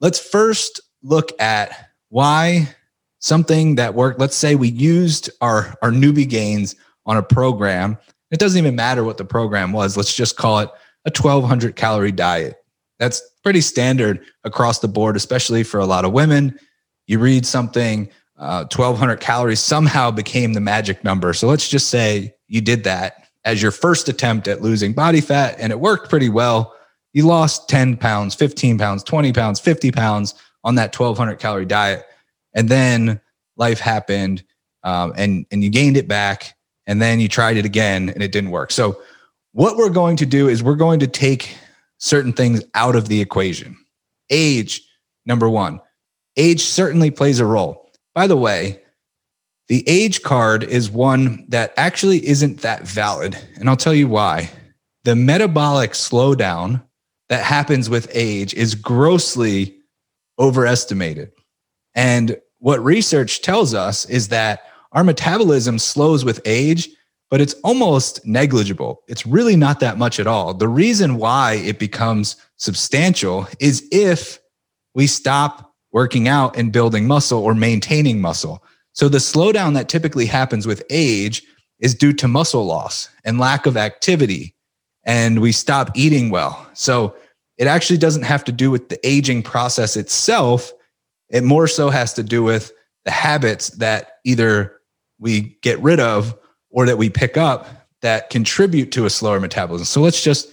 let's 0.00 0.20
first 0.20 0.80
look 1.02 1.32
at 1.40 1.90
why 2.10 2.74
something 3.20 3.76
that 3.76 3.94
worked. 3.94 4.18
Let's 4.18 4.36
say 4.36 4.56
we 4.56 4.68
used 4.68 5.30
our 5.40 5.74
our 5.82 5.90
newbie 5.90 6.28
gains 6.28 6.74
on 7.06 7.16
a 7.16 7.22
program. 7.22 7.96
It 8.30 8.38
doesn't 8.38 8.58
even 8.58 8.74
matter 8.74 9.04
what 9.04 9.16
the 9.16 9.24
program 9.24 9.72
was. 9.72 9.96
Let's 9.96 10.14
just 10.14 10.36
call 10.36 10.60
it 10.60 10.70
a 11.04 11.10
1200 11.10 11.76
calorie 11.76 12.12
diet. 12.12 12.56
That's 12.98 13.22
pretty 13.42 13.62
standard 13.62 14.24
across 14.44 14.80
the 14.80 14.88
board, 14.88 15.16
especially 15.16 15.62
for 15.62 15.80
a 15.80 15.86
lot 15.86 16.04
of 16.04 16.12
women. 16.12 16.58
You 17.06 17.18
read 17.18 17.46
something 17.46 18.10
uh, 18.36 18.64
1200 18.64 19.20
calories 19.20 19.60
somehow 19.60 20.10
became 20.10 20.52
the 20.52 20.60
magic 20.60 21.04
number. 21.04 21.32
So 21.32 21.46
let's 21.46 21.68
just 21.68 21.88
say 21.88 22.34
you 22.48 22.60
did 22.60 22.84
that 22.84 23.28
as 23.44 23.62
your 23.62 23.70
first 23.70 24.08
attempt 24.08 24.48
at 24.48 24.62
losing 24.62 24.92
body 24.92 25.20
fat 25.20 25.56
and 25.58 25.72
it 25.72 25.80
worked 25.80 26.08
pretty 26.08 26.28
well. 26.28 26.74
You 27.12 27.26
lost 27.26 27.68
10 27.68 27.96
pounds, 27.96 28.34
15 28.34 28.78
pounds, 28.78 29.02
20 29.02 29.32
pounds, 29.32 29.60
50 29.60 29.90
pounds 29.92 30.34
on 30.62 30.76
that 30.76 30.98
1200 30.98 31.36
calorie 31.36 31.64
diet. 31.64 32.04
And 32.54 32.68
then 32.68 33.20
life 33.56 33.80
happened 33.80 34.42
um, 34.82 35.12
and, 35.16 35.46
and 35.50 35.62
you 35.62 35.70
gained 35.70 35.96
it 35.96 36.08
back. 36.08 36.56
And 36.86 37.00
then 37.00 37.20
you 37.20 37.28
tried 37.28 37.56
it 37.56 37.64
again 37.64 38.08
and 38.08 38.22
it 38.22 38.32
didn't 38.32 38.50
work. 38.50 38.72
So, 38.72 39.00
what 39.52 39.76
we're 39.76 39.90
going 39.90 40.16
to 40.16 40.26
do 40.26 40.48
is 40.48 40.62
we're 40.62 40.76
going 40.76 41.00
to 41.00 41.06
take 41.06 41.56
certain 41.98 42.32
things 42.32 42.62
out 42.74 42.96
of 42.96 43.08
the 43.08 43.20
equation. 43.20 43.76
Age, 44.30 44.82
number 45.26 45.48
one, 45.48 45.80
age 46.36 46.62
certainly 46.62 47.10
plays 47.10 47.40
a 47.40 47.44
role. 47.44 47.90
By 48.14 48.26
the 48.26 48.36
way, 48.36 48.80
the 49.68 49.88
age 49.88 50.22
card 50.22 50.64
is 50.64 50.90
one 50.90 51.44
that 51.48 51.72
actually 51.76 52.26
isn't 52.26 52.62
that 52.62 52.86
valid. 52.86 53.36
And 53.56 53.68
I'll 53.68 53.76
tell 53.76 53.94
you 53.94 54.08
why. 54.08 54.50
The 55.04 55.16
metabolic 55.16 55.92
slowdown 55.92 56.82
that 57.28 57.44
happens 57.44 57.88
with 57.88 58.10
age 58.12 58.52
is 58.54 58.74
grossly 58.74 59.76
overestimated. 60.38 61.32
And 61.94 62.38
what 62.58 62.82
research 62.84 63.42
tells 63.42 63.74
us 63.74 64.04
is 64.06 64.28
that 64.28 64.62
our 64.92 65.04
metabolism 65.04 65.78
slows 65.78 66.24
with 66.24 66.40
age, 66.44 66.88
but 67.30 67.40
it's 67.40 67.54
almost 67.64 68.24
negligible. 68.26 69.02
It's 69.08 69.26
really 69.26 69.56
not 69.56 69.80
that 69.80 69.98
much 69.98 70.18
at 70.18 70.26
all. 70.26 70.52
The 70.52 70.68
reason 70.68 71.16
why 71.16 71.54
it 71.54 71.78
becomes 71.78 72.36
substantial 72.56 73.46
is 73.60 73.86
if 73.92 74.40
we 74.94 75.06
stop 75.06 75.72
working 75.92 76.28
out 76.28 76.56
and 76.56 76.72
building 76.72 77.06
muscle 77.06 77.42
or 77.42 77.54
maintaining 77.54 78.20
muscle. 78.20 78.62
So 78.92 79.08
the 79.08 79.18
slowdown 79.18 79.74
that 79.74 79.88
typically 79.88 80.26
happens 80.26 80.66
with 80.66 80.82
age 80.90 81.42
is 81.78 81.94
due 81.94 82.12
to 82.14 82.28
muscle 82.28 82.66
loss 82.66 83.08
and 83.24 83.38
lack 83.38 83.66
of 83.66 83.76
activity. 83.76 84.54
And 85.04 85.40
we 85.40 85.52
stop 85.52 85.90
eating 85.94 86.30
well. 86.30 86.68
So 86.74 87.14
it 87.58 87.66
actually 87.66 87.98
doesn't 87.98 88.22
have 88.22 88.44
to 88.44 88.52
do 88.52 88.70
with 88.70 88.88
the 88.88 88.98
aging 89.06 89.42
process 89.42 89.96
itself. 89.96 90.72
It 91.30 91.44
more 91.44 91.66
so 91.66 91.90
has 91.90 92.12
to 92.14 92.22
do 92.22 92.42
with 92.42 92.72
the 93.04 93.10
habits 93.10 93.68
that 93.70 94.18
either 94.24 94.80
we 95.18 95.58
get 95.62 95.78
rid 95.80 96.00
of 96.00 96.36
or 96.70 96.86
that 96.86 96.98
we 96.98 97.08
pick 97.08 97.36
up 97.36 97.68
that 98.02 98.30
contribute 98.30 98.92
to 98.92 99.06
a 99.06 99.10
slower 99.10 99.40
metabolism. 99.40 99.84
So 99.84 100.00
let's 100.00 100.22
just 100.22 100.48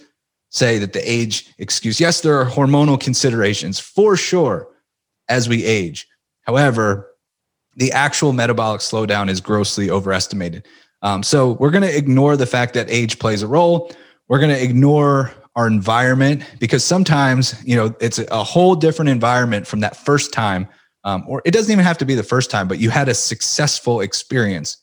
say 0.50 0.78
that 0.78 0.92
the 0.92 1.10
age 1.10 1.52
excuse, 1.58 2.00
yes, 2.00 2.20
there 2.20 2.38
are 2.38 2.46
hormonal 2.46 3.00
considerations 3.00 3.78
for 3.78 4.16
sure 4.16 4.68
as 5.28 5.48
we 5.48 5.64
age. 5.64 6.06
However, 6.42 7.10
the 7.76 7.92
actual 7.92 8.32
metabolic 8.32 8.80
slowdown 8.80 9.28
is 9.28 9.40
grossly 9.40 9.90
overestimated. 9.90 10.66
Um, 11.02 11.22
so 11.22 11.52
we're 11.52 11.70
going 11.70 11.82
to 11.82 11.96
ignore 11.96 12.36
the 12.36 12.46
fact 12.46 12.74
that 12.74 12.90
age 12.90 13.18
plays 13.18 13.42
a 13.42 13.46
role. 13.46 13.92
We're 14.28 14.40
going 14.40 14.54
to 14.54 14.62
ignore 14.62 15.32
our 15.58 15.66
environment 15.66 16.44
because 16.60 16.84
sometimes 16.84 17.60
you 17.66 17.74
know 17.74 17.92
it's 18.00 18.20
a 18.20 18.44
whole 18.44 18.76
different 18.76 19.08
environment 19.08 19.66
from 19.66 19.80
that 19.80 19.96
first 19.96 20.32
time 20.32 20.68
um, 21.02 21.24
or 21.26 21.42
it 21.44 21.50
doesn't 21.50 21.72
even 21.72 21.84
have 21.84 21.98
to 21.98 22.04
be 22.04 22.14
the 22.14 22.22
first 22.22 22.48
time 22.48 22.68
but 22.68 22.78
you 22.78 22.90
had 22.90 23.08
a 23.08 23.14
successful 23.14 24.00
experience 24.00 24.76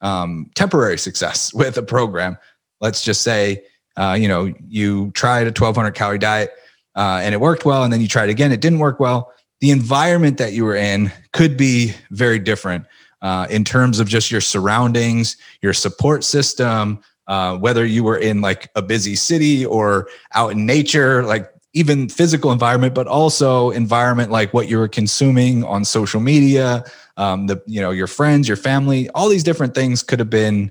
um, 0.00 0.48
temporary 0.54 0.96
success 0.96 1.52
with 1.54 1.76
a 1.76 1.82
program. 1.82 2.38
Let's 2.80 3.02
just 3.02 3.22
say 3.22 3.64
uh, 3.96 4.16
you 4.18 4.28
know 4.28 4.54
you 4.68 5.10
tried 5.10 5.42
a 5.42 5.50
1200 5.50 5.90
calorie 5.90 6.18
diet 6.18 6.52
uh, 6.94 7.20
and 7.20 7.34
it 7.34 7.40
worked 7.40 7.64
well 7.64 7.82
and 7.82 7.92
then 7.92 8.00
you 8.00 8.06
tried 8.06 8.30
again 8.30 8.52
it 8.52 8.60
didn't 8.60 8.78
work 8.78 9.00
well. 9.00 9.32
The 9.60 9.72
environment 9.72 10.38
that 10.38 10.52
you 10.52 10.64
were 10.64 10.76
in 10.76 11.10
could 11.32 11.56
be 11.56 11.94
very 12.10 12.38
different 12.38 12.86
uh, 13.22 13.48
in 13.50 13.64
terms 13.64 13.98
of 13.98 14.08
just 14.08 14.30
your 14.30 14.40
surroundings 14.40 15.36
your 15.62 15.72
support 15.72 16.22
system 16.22 17.00
uh, 17.32 17.56
whether 17.56 17.86
you 17.86 18.04
were 18.04 18.18
in 18.18 18.42
like 18.42 18.70
a 18.74 18.82
busy 18.82 19.16
city 19.16 19.64
or 19.64 20.06
out 20.34 20.52
in 20.52 20.66
nature, 20.66 21.24
like 21.24 21.50
even 21.72 22.06
physical 22.06 22.52
environment, 22.52 22.94
but 22.94 23.06
also 23.06 23.70
environment 23.70 24.30
like 24.30 24.52
what 24.52 24.68
you 24.68 24.76
were 24.76 24.86
consuming 24.86 25.64
on 25.64 25.82
social 25.82 26.20
media, 26.20 26.84
um, 27.16 27.46
the 27.46 27.62
you 27.66 27.80
know 27.80 27.90
your 27.90 28.06
friends, 28.06 28.46
your 28.46 28.58
family, 28.58 29.08
all 29.14 29.30
these 29.30 29.42
different 29.42 29.74
things 29.74 30.02
could 30.02 30.18
have 30.18 30.28
been 30.28 30.70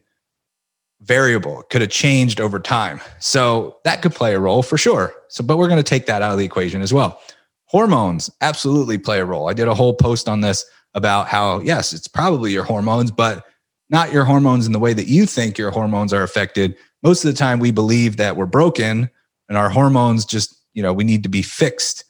variable, 1.02 1.64
could 1.72 1.82
have 1.82 1.90
changed 1.90 2.40
over 2.40 2.60
time. 2.60 3.02
So 3.18 3.78
that 3.84 4.04
could 4.04 4.14
play 4.14 4.36
a 4.36 4.40
role 4.40 4.62
for 4.62 4.78
sure. 4.78 5.16
So, 5.30 5.44
but 5.44 5.58
we're 5.58 5.68
going 5.68 5.84
to 5.84 5.90
take 5.90 6.06
that 6.06 6.22
out 6.22 6.34
of 6.34 6.38
the 6.38 6.46
equation 6.46 6.84
as 6.84 6.94
well. 6.94 7.20
Hormones 7.66 8.30
absolutely 8.42 9.00
play 9.00 9.20
a 9.20 9.26
role. 9.26 9.50
I 9.50 9.54
did 9.54 9.68
a 9.68 9.74
whole 9.74 9.96
post 9.96 10.30
on 10.30 10.42
this 10.42 10.64
about 10.94 11.28
how 11.28 11.62
yes, 11.62 11.92
it's 11.92 12.08
probably 12.08 12.52
your 12.52 12.66
hormones, 12.66 13.10
but 13.10 13.48
not 13.92 14.14
your 14.14 14.24
hormones 14.24 14.66
in 14.66 14.72
the 14.72 14.80
way 14.80 14.94
that 14.94 15.08
you 15.08 15.26
think 15.26 15.58
your 15.58 15.70
hormones 15.70 16.14
are 16.14 16.24
affected. 16.24 16.76
Most 17.04 17.26
of 17.26 17.32
the 17.32 17.38
time, 17.38 17.60
we 17.60 17.72
believe 17.72 18.18
that 18.18 18.38
we're 18.38 18.46
broken 18.46 19.10
and 19.50 19.58
our 19.58 19.70
hormones 19.70 20.24
just, 20.24 20.56
you 20.74 20.82
know, 20.82 20.94
we 20.94 21.04
need 21.04 21.24
to 21.24 21.30
be 21.30 21.42
fixed. 21.42 22.06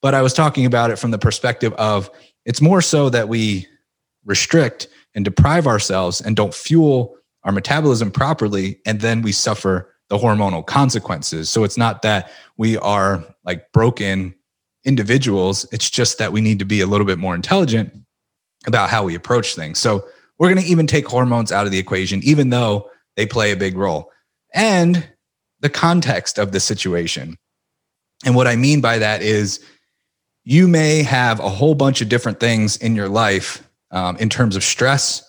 But 0.00 0.14
I 0.14 0.22
was 0.22 0.32
talking 0.32 0.64
about 0.64 0.90
it 0.90 0.98
from 0.98 1.10
the 1.10 1.18
perspective 1.18 1.74
of 1.74 2.10
it's 2.46 2.62
more 2.62 2.80
so 2.80 3.10
that 3.10 3.28
we 3.28 3.66
restrict 4.24 4.88
and 5.14 5.24
deprive 5.24 5.66
ourselves 5.66 6.20
and 6.20 6.34
don't 6.34 6.54
fuel 6.54 7.14
our 7.44 7.52
metabolism 7.52 8.10
properly. 8.10 8.80
And 8.86 9.00
then 9.00 9.20
we 9.20 9.32
suffer 9.32 9.94
the 10.08 10.16
hormonal 10.16 10.64
consequences. 10.64 11.50
So 11.50 11.62
it's 11.62 11.76
not 11.76 12.02
that 12.02 12.30
we 12.56 12.78
are 12.78 13.24
like 13.44 13.70
broken 13.72 14.34
individuals. 14.84 15.66
It's 15.72 15.90
just 15.90 16.18
that 16.18 16.32
we 16.32 16.40
need 16.40 16.58
to 16.58 16.64
be 16.64 16.80
a 16.80 16.86
little 16.86 17.06
bit 17.06 17.18
more 17.18 17.34
intelligent 17.34 17.92
about 18.66 18.90
how 18.90 19.04
we 19.04 19.14
approach 19.14 19.54
things. 19.54 19.78
So 19.78 20.04
we're 20.42 20.52
going 20.52 20.60
to 20.60 20.68
even 20.68 20.88
take 20.88 21.06
hormones 21.06 21.52
out 21.52 21.66
of 21.66 21.70
the 21.70 21.78
equation, 21.78 22.20
even 22.24 22.50
though 22.50 22.90
they 23.14 23.24
play 23.24 23.52
a 23.52 23.56
big 23.56 23.76
role. 23.76 24.10
And 24.52 25.08
the 25.60 25.70
context 25.70 26.36
of 26.36 26.50
the 26.50 26.58
situation. 26.58 27.38
And 28.24 28.34
what 28.34 28.48
I 28.48 28.56
mean 28.56 28.80
by 28.80 28.98
that 28.98 29.22
is 29.22 29.64
you 30.42 30.66
may 30.66 31.04
have 31.04 31.38
a 31.38 31.48
whole 31.48 31.76
bunch 31.76 32.00
of 32.00 32.08
different 32.08 32.40
things 32.40 32.76
in 32.76 32.96
your 32.96 33.08
life 33.08 33.62
um, 33.92 34.16
in 34.16 34.28
terms 34.28 34.56
of 34.56 34.64
stress, 34.64 35.22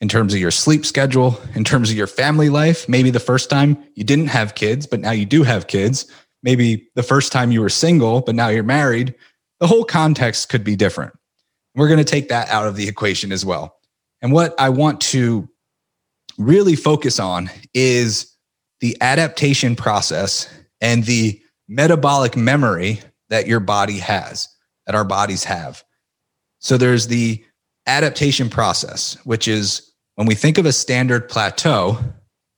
in 0.00 0.08
terms 0.08 0.34
of 0.34 0.40
your 0.40 0.50
sleep 0.50 0.84
schedule, 0.84 1.40
in 1.54 1.62
terms 1.62 1.88
of 1.88 1.96
your 1.96 2.08
family 2.08 2.48
life. 2.48 2.88
Maybe 2.88 3.10
the 3.10 3.20
first 3.20 3.48
time 3.48 3.78
you 3.94 4.02
didn't 4.02 4.30
have 4.30 4.56
kids, 4.56 4.84
but 4.84 4.98
now 4.98 5.12
you 5.12 5.26
do 5.26 5.44
have 5.44 5.68
kids. 5.68 6.10
Maybe 6.42 6.88
the 6.96 7.04
first 7.04 7.30
time 7.30 7.52
you 7.52 7.60
were 7.60 7.68
single, 7.68 8.20
but 8.20 8.34
now 8.34 8.48
you're 8.48 8.64
married. 8.64 9.14
The 9.60 9.68
whole 9.68 9.84
context 9.84 10.48
could 10.48 10.64
be 10.64 10.74
different. 10.74 11.12
We're 11.76 11.86
going 11.86 11.98
to 11.98 12.04
take 12.04 12.30
that 12.30 12.48
out 12.48 12.66
of 12.66 12.74
the 12.74 12.88
equation 12.88 13.30
as 13.30 13.44
well. 13.44 13.75
And 14.26 14.32
what 14.32 14.56
I 14.58 14.70
want 14.70 15.00
to 15.02 15.48
really 16.36 16.74
focus 16.74 17.20
on 17.20 17.48
is 17.72 18.34
the 18.80 18.96
adaptation 19.00 19.76
process 19.76 20.52
and 20.80 21.04
the 21.04 21.40
metabolic 21.68 22.36
memory 22.36 23.02
that 23.28 23.46
your 23.46 23.60
body 23.60 23.98
has, 23.98 24.48
that 24.84 24.96
our 24.96 25.04
bodies 25.04 25.44
have. 25.44 25.84
So 26.58 26.76
there's 26.76 27.06
the 27.06 27.44
adaptation 27.86 28.50
process, 28.50 29.16
which 29.22 29.46
is 29.46 29.92
when 30.16 30.26
we 30.26 30.34
think 30.34 30.58
of 30.58 30.66
a 30.66 30.72
standard 30.72 31.28
plateau, 31.28 31.96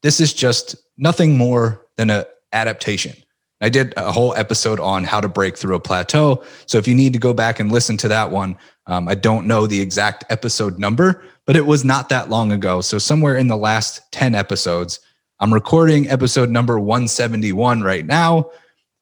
this 0.03 0.23
is 0.23 0.33
just 0.33 0.75
nothing 0.97 1.37
more 1.37 1.85
than 1.99 2.09
an 2.09 2.25
adaptation. 2.51 3.15
I 3.61 3.69
did 3.69 3.93
a 3.97 4.13
whole 4.13 4.35
episode 4.35 4.81
on 4.81 5.05
how 5.05 5.21
to 5.21 5.29
break 5.29 5.59
through 5.59 5.75
a 5.75 5.81
plateau. 5.81 6.45
So 6.67 6.79
if 6.79 6.89
you 6.89 6.95
need 6.95 7.13
to 7.13 7.19
go 7.19 7.35
back 7.35 7.61
and 7.61 7.71
listen 7.71 7.97
to 7.99 8.09
that 8.09 8.31
one, 8.31 8.57
um, 8.87 9.09
I 9.09 9.17
don't 9.17 9.47
know 9.47 9.67
the 9.67 9.81
exact 9.81 10.25
episode 10.31 10.79
number, 10.79 11.23
but 11.49 11.57
it 11.57 11.65
was 11.65 11.83
not 11.83 12.11
that 12.11 12.29
long 12.29 12.53
ago. 12.53 12.83
So 12.83 12.99
somewhere 12.99 13.35
in 13.35 13.47
the 13.49 13.57
last 13.57 14.03
10 14.13 14.35
episodes, 14.35 15.01
I'm 15.41 15.53
recording 15.53 16.07
episode 16.11 16.51
number 16.51 16.79
171 16.79 17.81
right 17.81 18.05
now. 18.05 18.51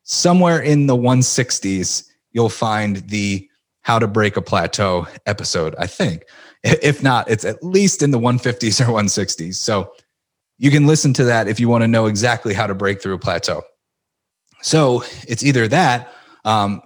Somewhere 0.04 0.60
in 0.60 0.86
the 0.86 0.96
160s, 0.96 2.06
you'll 2.30 2.48
find 2.48 2.98
the 3.08 3.50
how 3.82 3.98
to 3.98 4.06
break 4.06 4.36
a 4.36 4.42
plateau 4.42 5.08
episode, 5.26 5.74
I 5.76 5.88
think. 5.88 6.22
If 6.62 7.02
not, 7.02 7.28
it's 7.28 7.44
at 7.44 7.64
least 7.64 8.00
in 8.00 8.12
the 8.12 8.18
150s 8.20 8.80
or 8.80 8.92
160s. 8.92 9.56
So 9.56 9.92
you 10.56 10.70
can 10.70 10.86
listen 10.86 11.12
to 11.14 11.24
that 11.24 11.48
if 11.48 11.58
you 11.58 11.68
want 11.68 11.82
to 11.82 11.88
know 11.88 12.06
exactly 12.06 12.54
how 12.54 12.68
to 12.68 12.76
break 12.76 13.02
through 13.02 13.14
a 13.14 13.18
plateau. 13.18 13.62
So 14.62 15.02
it's 15.26 15.42
either 15.42 15.66
that 15.66 16.12
um, 16.44 16.80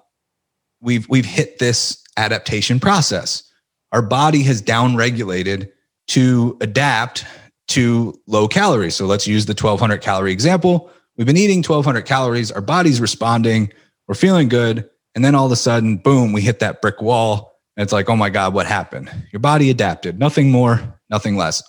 we've 0.80 1.06
we've 1.10 1.26
hit 1.26 1.58
this 1.58 2.02
adaptation 2.16 2.80
process. 2.80 3.49
Our 3.92 4.02
body 4.02 4.42
has 4.44 4.62
downregulated 4.62 5.70
to 6.08 6.56
adapt 6.60 7.24
to 7.68 8.18
low 8.26 8.48
calories. 8.48 8.96
So 8.96 9.06
let's 9.06 9.26
use 9.26 9.46
the 9.46 9.52
1200 9.52 10.00
calorie 10.00 10.32
example. 10.32 10.90
We've 11.16 11.26
been 11.26 11.36
eating 11.36 11.58
1200 11.58 12.02
calories, 12.02 12.50
our 12.50 12.60
body's 12.60 13.00
responding, 13.00 13.72
we're 14.08 14.14
feeling 14.14 14.48
good. 14.48 14.88
And 15.14 15.24
then 15.24 15.34
all 15.34 15.46
of 15.46 15.52
a 15.52 15.56
sudden, 15.56 15.96
boom, 15.96 16.32
we 16.32 16.40
hit 16.40 16.60
that 16.60 16.80
brick 16.80 17.00
wall. 17.00 17.58
And 17.76 17.84
it's 17.84 17.92
like, 17.92 18.08
oh 18.08 18.16
my 18.16 18.30
God, 18.30 18.54
what 18.54 18.66
happened? 18.66 19.10
Your 19.32 19.40
body 19.40 19.70
adapted, 19.70 20.18
nothing 20.18 20.50
more, 20.50 20.98
nothing 21.10 21.36
less. 21.36 21.62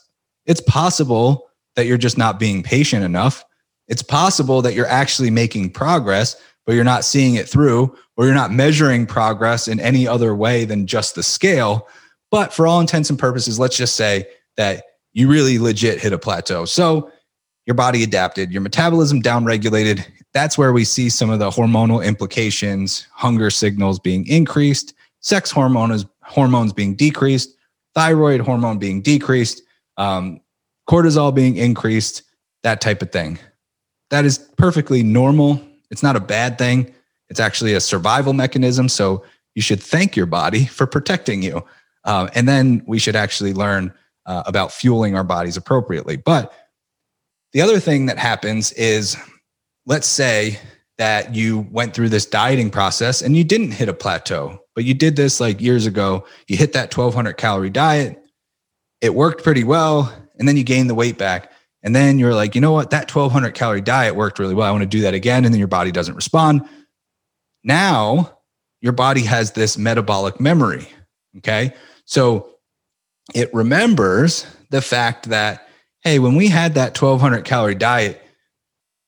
It's 0.46 0.62
possible 0.62 1.48
that 1.76 1.86
you're 1.86 1.98
just 1.98 2.18
not 2.18 2.40
being 2.40 2.64
patient 2.64 3.04
enough 3.04 3.46
it's 3.92 4.02
possible 4.02 4.62
that 4.62 4.74
you're 4.74 4.88
actually 4.88 5.30
making 5.30 5.72
progress, 5.72 6.38
but 6.66 6.76
you're 6.76 6.84
not 6.86 7.04
seeing 7.04 7.36
it 7.36 7.50
through, 7.50 7.94
or 8.16 8.26
you're 8.26 8.34
not 8.34 8.50
measuring 8.50 9.06
progress 9.06 9.68
in 9.68 9.82
any 9.82 10.08
other 10.08 10.34
way 10.34 10.64
than 10.64 10.88
just 10.88 11.16
the 11.16 11.24
scale. 11.24 11.90
But 12.32 12.54
for 12.54 12.66
all 12.66 12.80
intents 12.80 13.10
and 13.10 13.20
purposes, 13.20 13.60
let's 13.60 13.78
just 13.78 13.96
say 13.96 14.26
that 14.58 14.86
you 15.14 15.30
really 15.30 15.60
legit 15.60 16.00
hit 16.00 16.14
a 16.14 16.18
plateau. 16.18 16.66
So 16.66 17.12
your 17.66 17.76
body 17.76 18.04
adapted, 18.04 18.52
your 18.52 18.62
metabolism 18.62 19.22
downregulated. 19.22 20.06
That's 20.34 20.58
where 20.58 20.74
we 20.74 20.86
see 20.86 21.10
some 21.10 21.30
of 21.30 21.40
the 21.40 21.50
hormonal 21.50 22.04
implications, 22.04 23.08
hunger 23.12 23.50
signals 23.50 24.00
being 24.00 24.26
increased, 24.28 24.94
sex 25.20 25.52
hormones 25.52 26.06
hormones 26.24 26.72
being 26.72 26.96
decreased, 26.96 27.56
thyroid 27.94 28.40
hormone 28.40 28.80
being 28.80 29.02
decreased, 29.02 29.62
um, 29.98 30.40
cortisol 30.88 31.34
being 31.36 31.58
increased, 31.58 32.24
that 32.64 32.80
type 32.80 33.02
of 33.02 33.12
thing. 33.12 33.38
That 34.10 34.24
is 34.24 34.38
perfectly 34.38 35.04
normal. 35.04 35.62
It's 35.90 36.04
not 36.04 36.16
a 36.16 36.22
bad 36.22 36.58
thing. 36.58 36.94
It's 37.30 37.40
actually 37.40 37.74
a 37.74 37.82
survival 37.82 38.34
mechanism. 38.34 38.88
So 38.88 39.26
you 39.56 39.62
should 39.62 39.82
thank 39.82 40.16
your 40.16 40.26
body 40.26 40.66
for 40.66 40.88
protecting 40.88 41.42
you. 41.42 41.64
Uh, 42.04 42.30
and 42.34 42.48
then 42.48 42.84
we 42.86 43.00
should 43.00 43.16
actually 43.16 43.54
learn 43.54 43.94
uh, 44.26 44.44
about 44.46 44.72
fueling 44.72 45.16
our 45.16 45.24
bodies 45.24 45.58
appropriately. 45.58 46.16
But 46.16 46.54
the 47.54 47.62
other 47.62 47.80
thing 47.80 48.06
that 48.08 48.18
happens 48.18 48.72
is 48.74 49.18
let's 49.86 50.08
say 50.08 50.60
that 50.98 51.34
you 51.34 51.68
went 51.72 51.94
through 51.94 52.10
this 52.10 52.26
dieting 52.26 52.70
process 52.70 53.22
and 53.22 53.36
you 53.36 53.44
didn't 53.44 53.72
hit 53.72 53.90
a 53.90 53.94
plateau, 53.94 54.60
but 54.76 54.84
you 54.84 54.94
did 54.94 55.16
this 55.16 55.40
like 55.40 55.60
years 55.60 55.86
ago. 55.86 56.26
You 56.48 56.58
hit 56.58 56.74
that 56.74 56.96
1200 56.96 57.34
calorie 57.34 57.70
diet, 57.70 58.22
it 59.02 59.16
worked 59.16 59.44
pretty 59.44 59.64
well, 59.64 60.14
and 60.38 60.48
then 60.48 60.58
you 60.58 60.64
gained 60.64 60.90
the 60.90 60.96
weight 60.96 61.18
back. 61.18 61.52
And 61.84 61.96
then 61.96 62.20
you're 62.20 62.36
like, 62.36 62.54
you 62.54 62.62
know 62.62 62.72
what? 62.72 62.92
That 62.92 63.14
1200 63.14 63.56
calorie 63.56 63.82
diet 63.82 64.16
worked 64.16 64.38
really 64.38 64.54
well. 64.54 64.68
I 64.68 64.72
want 64.72 64.84
to 64.84 64.88
do 64.88 65.02
that 65.02 65.16
again. 65.16 65.46
And 65.46 65.54
then 65.54 65.60
your 65.60 65.68
body 65.68 65.92
doesn't 65.92 66.16
respond. 66.16 66.62
Now 67.64 68.38
your 68.82 68.94
body 68.94 69.22
has 69.22 69.52
this 69.52 69.78
metabolic 69.78 70.40
memory. 70.40 70.88
Okay. 71.38 71.74
So 72.12 72.50
it 73.34 73.54
remembers 73.54 74.46
the 74.70 74.82
fact 74.82 75.30
that, 75.30 75.70
hey, 76.04 76.20
when 76.20 76.36
we 76.36 76.50
had 76.50 76.74
that 76.74 77.02
1200 77.02 77.46
calorie 77.46 77.74
diet, 77.74 78.22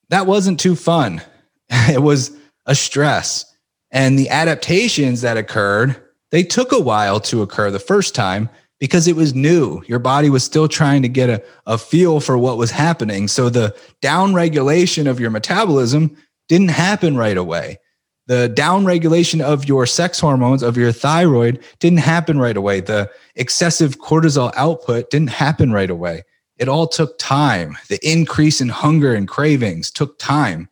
that 0.08 0.26
wasn't 0.26 0.58
too 0.58 0.78
fun. 0.78 1.22
it 1.70 2.02
was 2.02 2.32
a 2.66 2.74
stress. 2.74 3.44
And 3.92 4.18
the 4.18 4.30
adaptations 4.30 5.20
that 5.20 5.36
occurred, 5.36 6.02
they 6.32 6.44
took 6.44 6.72
a 6.72 6.80
while 6.80 7.20
to 7.20 7.42
occur 7.42 7.72
the 7.72 7.78
first 7.78 8.16
time 8.16 8.50
because 8.80 9.06
it 9.06 9.18
was 9.18 9.36
new. 9.36 9.84
Your 9.86 10.00
body 10.00 10.30
was 10.30 10.46
still 10.46 10.70
trying 10.70 11.02
to 11.02 11.10
get 11.10 11.30
a, 11.30 11.44
a 11.66 11.78
feel 11.78 12.22
for 12.22 12.38
what 12.38 12.58
was 12.58 12.72
happening. 12.72 13.28
So 13.28 13.50
the 13.50 13.76
down 14.02 14.34
regulation 14.34 15.08
of 15.08 15.20
your 15.20 15.30
metabolism 15.30 16.16
didn't 16.48 16.72
happen 16.72 17.18
right 17.18 17.38
away. 17.38 17.80
The 18.28 18.54
downregulation 18.56 19.42
of 19.42 19.66
your 19.66 19.86
sex 19.86 20.20
hormones, 20.20 20.64
of 20.64 20.78
your 20.78 20.92
thyroid, 20.94 21.62
didn't 21.80 22.00
happen 22.00 22.40
right 22.40 22.56
away. 22.56 22.80
The 22.80 23.10
excessive 23.36 24.00
cortisol 24.00 24.54
output 24.56 25.10
didn't 25.10 25.32
happen 25.32 25.74
right 25.74 25.90
away. 25.90 26.24
It 26.58 26.70
all 26.70 26.88
took 26.88 27.18
time. 27.18 27.78
The 27.90 28.00
increase 28.02 28.62
in 28.62 28.70
hunger 28.70 29.14
and 29.14 29.28
cravings 29.28 29.92
took 29.92 30.18
time. 30.20 30.70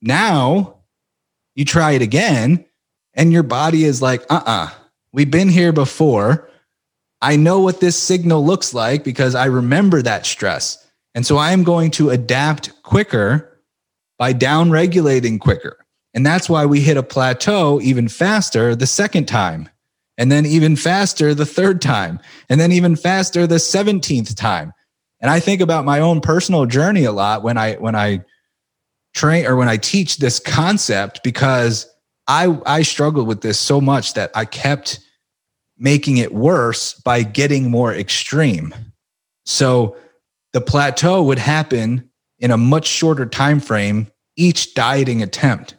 Now 0.00 0.76
you 1.56 1.64
try 1.64 1.92
it 1.92 2.02
again, 2.02 2.64
and 3.14 3.32
your 3.32 3.42
body 3.42 3.84
is 3.84 4.00
like, 4.02 4.22
uh 4.30 4.34
uh-uh, 4.34 4.42
uh, 4.46 4.70
we've 5.12 5.30
been 5.30 5.48
here 5.48 5.72
before. 5.72 6.50
I 7.22 7.34
know 7.34 7.60
what 7.60 7.80
this 7.80 7.98
signal 7.98 8.44
looks 8.44 8.74
like 8.74 9.02
because 9.02 9.34
I 9.34 9.46
remember 9.46 10.02
that 10.02 10.26
stress. 10.26 10.86
And 11.14 11.26
so 11.26 11.38
I 11.38 11.52
am 11.52 11.64
going 11.64 11.90
to 11.92 12.10
adapt 12.10 12.82
quicker 12.82 13.58
by 14.18 14.34
down 14.34 14.70
regulating 14.70 15.38
quicker. 15.38 15.85
And 16.16 16.24
that's 16.24 16.48
why 16.48 16.64
we 16.64 16.80
hit 16.80 16.96
a 16.96 17.02
plateau 17.02 17.78
even 17.82 18.08
faster 18.08 18.74
the 18.74 18.86
second 18.86 19.28
time, 19.28 19.68
and 20.16 20.32
then 20.32 20.46
even 20.46 20.74
faster 20.74 21.34
the 21.34 21.44
third 21.44 21.82
time, 21.82 22.18
and 22.48 22.58
then 22.58 22.72
even 22.72 22.96
faster 22.96 23.46
the 23.46 23.56
17th 23.56 24.34
time. 24.34 24.72
And 25.20 25.30
I 25.30 25.40
think 25.40 25.60
about 25.60 25.84
my 25.84 26.00
own 26.00 26.22
personal 26.22 26.64
journey 26.64 27.04
a 27.04 27.12
lot 27.12 27.42
when 27.42 27.58
I 27.58 27.74
when 27.74 27.94
I 27.94 28.24
train 29.14 29.46
or 29.46 29.56
when 29.56 29.68
I 29.68 29.76
teach 29.76 30.16
this 30.16 30.40
concept 30.40 31.22
because 31.22 31.86
I 32.26 32.58
I 32.64 32.82
struggled 32.82 33.28
with 33.28 33.42
this 33.42 33.58
so 33.58 33.80
much 33.80 34.14
that 34.14 34.30
I 34.34 34.46
kept 34.46 35.00
making 35.78 36.16
it 36.16 36.34
worse 36.34 36.94
by 36.94 37.22
getting 37.22 37.70
more 37.70 37.94
extreme. 37.94 38.74
So 39.44 39.96
the 40.54 40.62
plateau 40.62 41.22
would 41.24 41.38
happen 41.38 42.10
in 42.38 42.50
a 42.50 42.56
much 42.56 42.86
shorter 42.86 43.26
time 43.26 43.60
frame 43.60 44.08
each 44.36 44.72
dieting 44.74 45.22
attempt. 45.22 45.75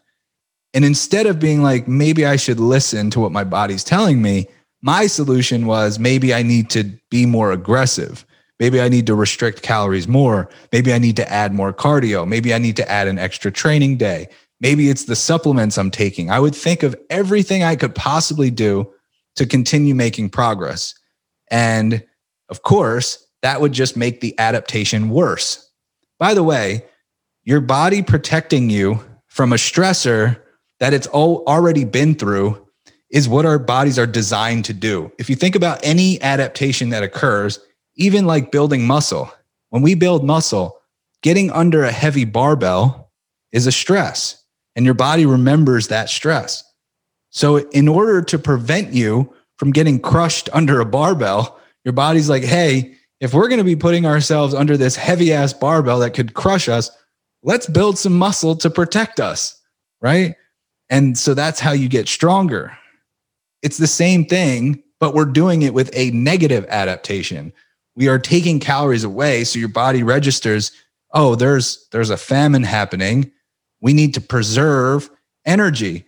And 0.77 0.85
instead 0.85 1.25
of 1.25 1.39
being 1.39 1.63
like 1.63 1.87
maybe 1.87 2.23
I 2.23 2.35
should 2.35 2.59
listen 2.59 3.09
to 3.09 3.19
what 3.19 3.31
my 3.31 3.43
body's 3.43 3.83
telling 3.83 4.21
me, 4.21 4.45
my 4.83 5.07
solution 5.07 5.65
was 5.65 5.97
maybe 5.97 6.35
I 6.35 6.43
need 6.43 6.69
to 6.69 6.83
be 7.09 7.25
more 7.25 7.51
aggressive. 7.51 8.23
Maybe 8.59 8.79
I 8.79 8.87
need 8.87 9.07
to 9.07 9.15
restrict 9.15 9.63
calories 9.63 10.07
more. 10.07 10.51
Maybe 10.71 10.93
I 10.93 10.99
need 10.99 11.15
to 11.15 11.27
add 11.33 11.51
more 11.51 11.73
cardio. 11.73 12.27
Maybe 12.27 12.53
I 12.53 12.59
need 12.59 12.75
to 12.75 12.87
add 12.87 13.07
an 13.07 13.17
extra 13.17 13.51
training 13.51 13.97
day. 13.97 14.27
Maybe 14.61 14.91
it's 14.91 15.05
the 15.05 15.15
supplements 15.15 15.79
I'm 15.79 15.89
taking. 15.89 16.29
I 16.29 16.39
would 16.39 16.53
think 16.53 16.83
of 16.83 16.95
everything 17.09 17.63
I 17.63 17.75
could 17.75 17.95
possibly 17.95 18.51
do 18.51 18.93
to 19.35 19.47
continue 19.47 19.95
making 19.95 20.29
progress. 20.29 20.93
And 21.49 22.05
of 22.49 22.61
course, 22.61 23.25
that 23.41 23.61
would 23.61 23.71
just 23.71 23.97
make 23.97 24.21
the 24.21 24.37
adaptation 24.37 25.09
worse. 25.09 25.71
By 26.19 26.35
the 26.35 26.43
way, 26.43 26.85
your 27.45 27.61
body 27.61 28.03
protecting 28.03 28.69
you 28.69 29.03
from 29.25 29.51
a 29.51 29.55
stressor 29.55 30.39
that 30.79 30.93
it's 30.93 31.07
all 31.07 31.43
already 31.47 31.83
been 31.83 32.15
through 32.15 32.67
is 33.09 33.29
what 33.29 33.45
our 33.45 33.59
bodies 33.59 33.97
are 33.97 34.07
designed 34.07 34.65
to 34.65 34.73
do. 34.73 35.11
If 35.17 35.29
you 35.29 35.35
think 35.35 35.55
about 35.55 35.79
any 35.83 36.21
adaptation 36.21 36.89
that 36.89 37.03
occurs, 37.03 37.59
even 37.95 38.25
like 38.25 38.51
building 38.51 38.85
muscle, 38.85 39.31
when 39.69 39.81
we 39.81 39.95
build 39.95 40.23
muscle, 40.23 40.79
getting 41.23 41.51
under 41.51 41.83
a 41.83 41.91
heavy 41.91 42.25
barbell 42.25 43.11
is 43.51 43.67
a 43.67 43.71
stress, 43.71 44.43
and 44.75 44.85
your 44.85 44.93
body 44.93 45.25
remembers 45.25 45.87
that 45.87 46.09
stress. 46.09 46.63
So, 47.29 47.57
in 47.57 47.87
order 47.87 48.21
to 48.21 48.39
prevent 48.39 48.93
you 48.93 49.33
from 49.57 49.71
getting 49.71 49.99
crushed 49.99 50.49
under 50.53 50.79
a 50.79 50.85
barbell, 50.85 51.59
your 51.83 51.93
body's 51.93 52.29
like, 52.29 52.43
hey, 52.43 52.95
if 53.19 53.33
we're 53.33 53.47
going 53.47 53.59
to 53.59 53.63
be 53.63 53.75
putting 53.75 54.05
ourselves 54.05 54.53
under 54.53 54.77
this 54.77 54.95
heavy 54.95 55.33
ass 55.33 55.53
barbell 55.53 55.99
that 55.99 56.13
could 56.13 56.33
crush 56.33 56.69
us, 56.69 56.91
let's 57.43 57.67
build 57.67 57.97
some 57.97 58.17
muscle 58.17 58.55
to 58.57 58.69
protect 58.69 59.19
us. 59.19 59.59
Right. 60.01 60.35
And 60.89 61.17
so 61.17 61.33
that's 61.33 61.59
how 61.59 61.71
you 61.71 61.89
get 61.89 62.07
stronger. 62.07 62.77
It's 63.61 63.77
the 63.77 63.87
same 63.87 64.25
thing, 64.25 64.83
but 64.99 65.13
we're 65.13 65.25
doing 65.25 65.63
it 65.63 65.73
with 65.73 65.89
a 65.93 66.11
negative 66.11 66.65
adaptation. 66.69 67.51
We 67.95 68.07
are 68.07 68.19
taking 68.19 68.59
calories 68.59 69.03
away. 69.03 69.43
So 69.43 69.59
your 69.59 69.69
body 69.69 70.03
registers, 70.03 70.71
oh, 71.11 71.35
there's, 71.35 71.87
there's 71.91 72.09
a 72.09 72.17
famine 72.17 72.63
happening. 72.63 73.31
We 73.81 73.93
need 73.93 74.13
to 74.13 74.21
preserve 74.21 75.09
energy. 75.45 76.05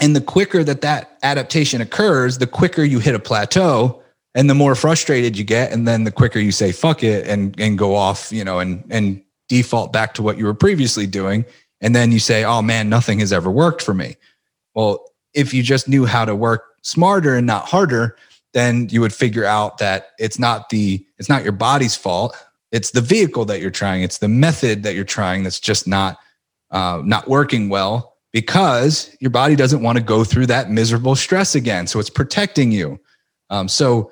And 0.00 0.14
the 0.14 0.20
quicker 0.20 0.62
that 0.64 0.80
that 0.82 1.18
adaptation 1.22 1.80
occurs, 1.80 2.38
the 2.38 2.46
quicker 2.46 2.84
you 2.84 2.98
hit 2.98 3.14
a 3.14 3.18
plateau 3.18 4.02
and 4.34 4.48
the 4.48 4.54
more 4.54 4.74
frustrated 4.74 5.36
you 5.36 5.44
get. 5.44 5.72
And 5.72 5.86
then 5.88 6.04
the 6.04 6.12
quicker 6.12 6.38
you 6.38 6.52
say, 6.52 6.72
fuck 6.72 7.02
it 7.02 7.26
and, 7.26 7.58
and 7.58 7.78
go 7.78 7.94
off, 7.94 8.30
you 8.30 8.44
know, 8.44 8.60
and, 8.60 8.84
and 8.90 9.22
default 9.48 9.92
back 9.92 10.14
to 10.14 10.22
what 10.22 10.38
you 10.38 10.44
were 10.44 10.54
previously 10.54 11.06
doing. 11.06 11.44
And 11.80 11.94
then 11.94 12.12
you 12.12 12.18
say, 12.18 12.44
oh 12.44 12.62
man, 12.62 12.88
nothing 12.88 13.20
has 13.20 13.32
ever 13.32 13.50
worked 13.50 13.82
for 13.82 13.94
me. 13.94 14.16
Well, 14.74 15.04
if 15.34 15.54
you 15.54 15.62
just 15.62 15.88
knew 15.88 16.06
how 16.06 16.24
to 16.24 16.34
work 16.34 16.64
smarter 16.82 17.36
and 17.36 17.46
not 17.46 17.66
harder, 17.66 18.16
then 18.54 18.88
you 18.90 19.00
would 19.00 19.12
figure 19.12 19.44
out 19.44 19.78
that 19.78 20.10
it's 20.18 20.38
not 20.38 20.70
the, 20.70 21.04
it's 21.18 21.28
not 21.28 21.42
your 21.42 21.52
body's 21.52 21.94
fault. 21.94 22.36
It's 22.72 22.90
the 22.90 23.00
vehicle 23.00 23.44
that 23.46 23.60
you're 23.60 23.70
trying. 23.70 24.02
It's 24.02 24.18
the 24.18 24.28
method 24.28 24.82
that 24.82 24.94
you're 24.94 25.04
trying 25.04 25.42
that's 25.42 25.60
just 25.60 25.86
not, 25.86 26.18
uh, 26.70 27.02
not 27.04 27.28
working 27.28 27.68
well 27.68 28.16
because 28.32 29.16
your 29.20 29.30
body 29.30 29.56
doesn't 29.56 29.82
want 29.82 29.96
to 29.98 30.04
go 30.04 30.24
through 30.24 30.46
that 30.46 30.70
miserable 30.70 31.14
stress 31.14 31.54
again. 31.54 31.86
So 31.86 31.98
it's 31.98 32.10
protecting 32.10 32.72
you. 32.72 33.00
Um, 33.50 33.68
so 33.68 34.10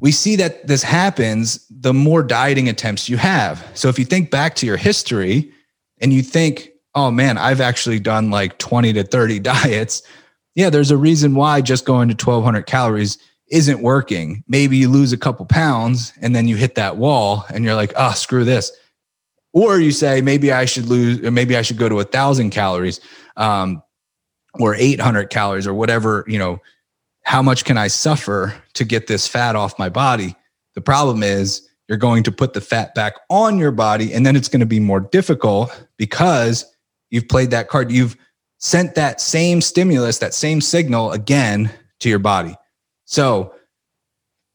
we 0.00 0.12
see 0.12 0.36
that 0.36 0.66
this 0.66 0.82
happens 0.82 1.66
the 1.70 1.94
more 1.94 2.22
dieting 2.22 2.68
attempts 2.68 3.08
you 3.08 3.16
have. 3.16 3.66
So 3.74 3.88
if 3.88 3.98
you 3.98 4.04
think 4.04 4.30
back 4.30 4.54
to 4.56 4.66
your 4.66 4.76
history 4.76 5.52
and 6.00 6.12
you 6.12 6.22
think, 6.22 6.70
oh 6.94 7.10
man, 7.10 7.38
I've 7.38 7.60
actually 7.60 8.00
done 8.00 8.30
like 8.30 8.58
20 8.58 8.92
to 8.94 9.04
30 9.04 9.38
diets. 9.40 10.02
Yeah, 10.54 10.70
there's 10.70 10.90
a 10.90 10.96
reason 10.96 11.34
why 11.34 11.60
just 11.60 11.84
going 11.84 12.08
to 12.08 12.12
1200 12.14 12.62
calories 12.66 13.18
isn't 13.50 13.82
working. 13.82 14.42
Maybe 14.48 14.76
you 14.76 14.88
lose 14.88 15.12
a 15.12 15.18
couple 15.18 15.44
pounds 15.46 16.12
and 16.20 16.34
then 16.34 16.48
you 16.48 16.56
hit 16.56 16.76
that 16.76 16.96
wall 16.96 17.44
and 17.52 17.64
you're 17.64 17.74
like, 17.74 17.92
oh, 17.96 18.12
screw 18.12 18.44
this. 18.44 18.72
Or 19.52 19.78
you 19.78 19.92
say, 19.92 20.20
maybe 20.20 20.52
I 20.52 20.64
should 20.64 20.86
lose, 20.86 21.20
or 21.20 21.30
maybe 21.30 21.56
I 21.56 21.62
should 21.62 21.78
go 21.78 21.88
to 21.88 22.00
a 22.00 22.04
thousand 22.04 22.50
calories 22.50 23.00
um, 23.36 23.82
or 24.58 24.74
800 24.74 25.30
calories 25.30 25.66
or 25.66 25.74
whatever, 25.74 26.24
you 26.26 26.38
know, 26.38 26.60
how 27.22 27.42
much 27.42 27.64
can 27.64 27.78
I 27.78 27.88
suffer 27.88 28.54
to 28.74 28.84
get 28.84 29.06
this 29.06 29.26
fat 29.26 29.56
off 29.56 29.78
my 29.78 29.88
body? 29.88 30.36
The 30.74 30.80
problem 30.80 31.22
is 31.22 31.68
you're 31.88 31.98
going 31.98 32.22
to 32.22 32.32
put 32.32 32.54
the 32.54 32.60
fat 32.60 32.94
back 32.94 33.14
on 33.28 33.58
your 33.58 33.70
body 33.70 34.12
and 34.12 34.24
then 34.24 34.36
it's 34.36 34.48
going 34.48 34.60
to 34.60 34.66
be 34.66 34.80
more 34.80 35.00
difficult 35.00 35.86
because 35.98 36.64
you've 37.10 37.28
played 37.28 37.50
that 37.50 37.68
card. 37.68 37.90
You've 37.90 38.16
sent 38.58 38.94
that 38.94 39.20
same 39.20 39.60
stimulus, 39.60 40.18
that 40.18 40.34
same 40.34 40.60
signal 40.60 41.12
again 41.12 41.70
to 42.00 42.08
your 42.08 42.18
body. 42.18 42.56
So 43.04 43.54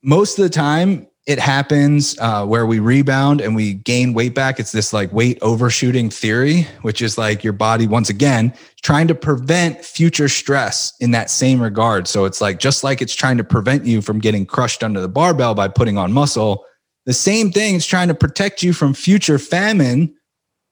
most 0.04 0.40
of 0.40 0.44
the 0.44 0.50
time, 0.50 1.08
it 1.28 1.38
happens 1.38 2.18
uh, 2.20 2.44
where 2.44 2.66
we 2.66 2.80
rebound 2.80 3.40
and 3.40 3.56
we 3.56 3.76
gain 3.76 4.16
weight 4.16 4.34
back. 4.34 4.60
It's 4.60 4.72
this 4.72 4.94
like 4.94 5.14
weight 5.14 5.38
overshooting 5.44 6.10
theory, 6.10 6.64
which 6.82 7.04
is 7.04 7.20
like 7.20 7.44
your 7.44 7.54
body, 7.54 7.86
once 7.86 8.10
again, 8.10 8.52
trying 8.82 9.08
to 9.10 9.14
prevent 9.14 9.86
future 9.86 10.28
stress 10.28 10.92
in 11.00 11.12
that 11.12 11.30
same 11.30 11.62
regard. 11.62 12.08
So 12.08 12.26
it's 12.26 12.42
like 12.42 12.58
just 12.58 12.84
like 12.84 13.00
it's 13.00 13.14
trying 13.14 13.38
to 13.38 13.44
prevent 13.44 13.86
you 13.86 14.02
from 14.02 14.18
getting 14.18 14.44
crushed 14.44 14.84
under 14.84 15.00
the 15.02 15.08
barbell 15.08 15.54
by 15.54 15.68
putting 15.68 16.00
on 16.00 16.12
muscle, 16.12 16.66
the 17.10 17.14
same 17.14 17.52
thing 17.52 17.74
is 17.74 17.88
trying 17.88 18.10
to 18.10 18.14
protect 18.14 18.62
you 18.62 18.72
from 18.72 18.94
future 18.94 19.40
famine 19.40 20.14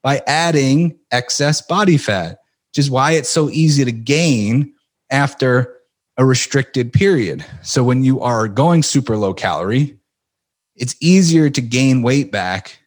by 0.04 0.22
adding 0.28 0.96
excess 1.10 1.64
body 1.64 1.98
fat, 1.98 2.38
which 2.70 2.78
is 2.78 2.92
why 2.92 3.14
it's 3.14 3.28
so 3.28 3.50
easy 3.50 3.84
to 3.84 3.92
gain 3.92 4.72
after 5.10 5.74
a 6.16 6.24
restricted 6.24 6.94
period. 6.94 7.44
So 7.64 7.84
when 7.84 8.04
you 8.04 8.22
are 8.22 8.48
going 8.48 8.84
super 8.84 9.18
low 9.18 9.34
calorie, 9.34 9.98
it's 10.76 10.96
easier 11.02 11.50
to 11.50 11.60
gain 11.60 12.04
weight 12.04 12.32
back 12.32 12.78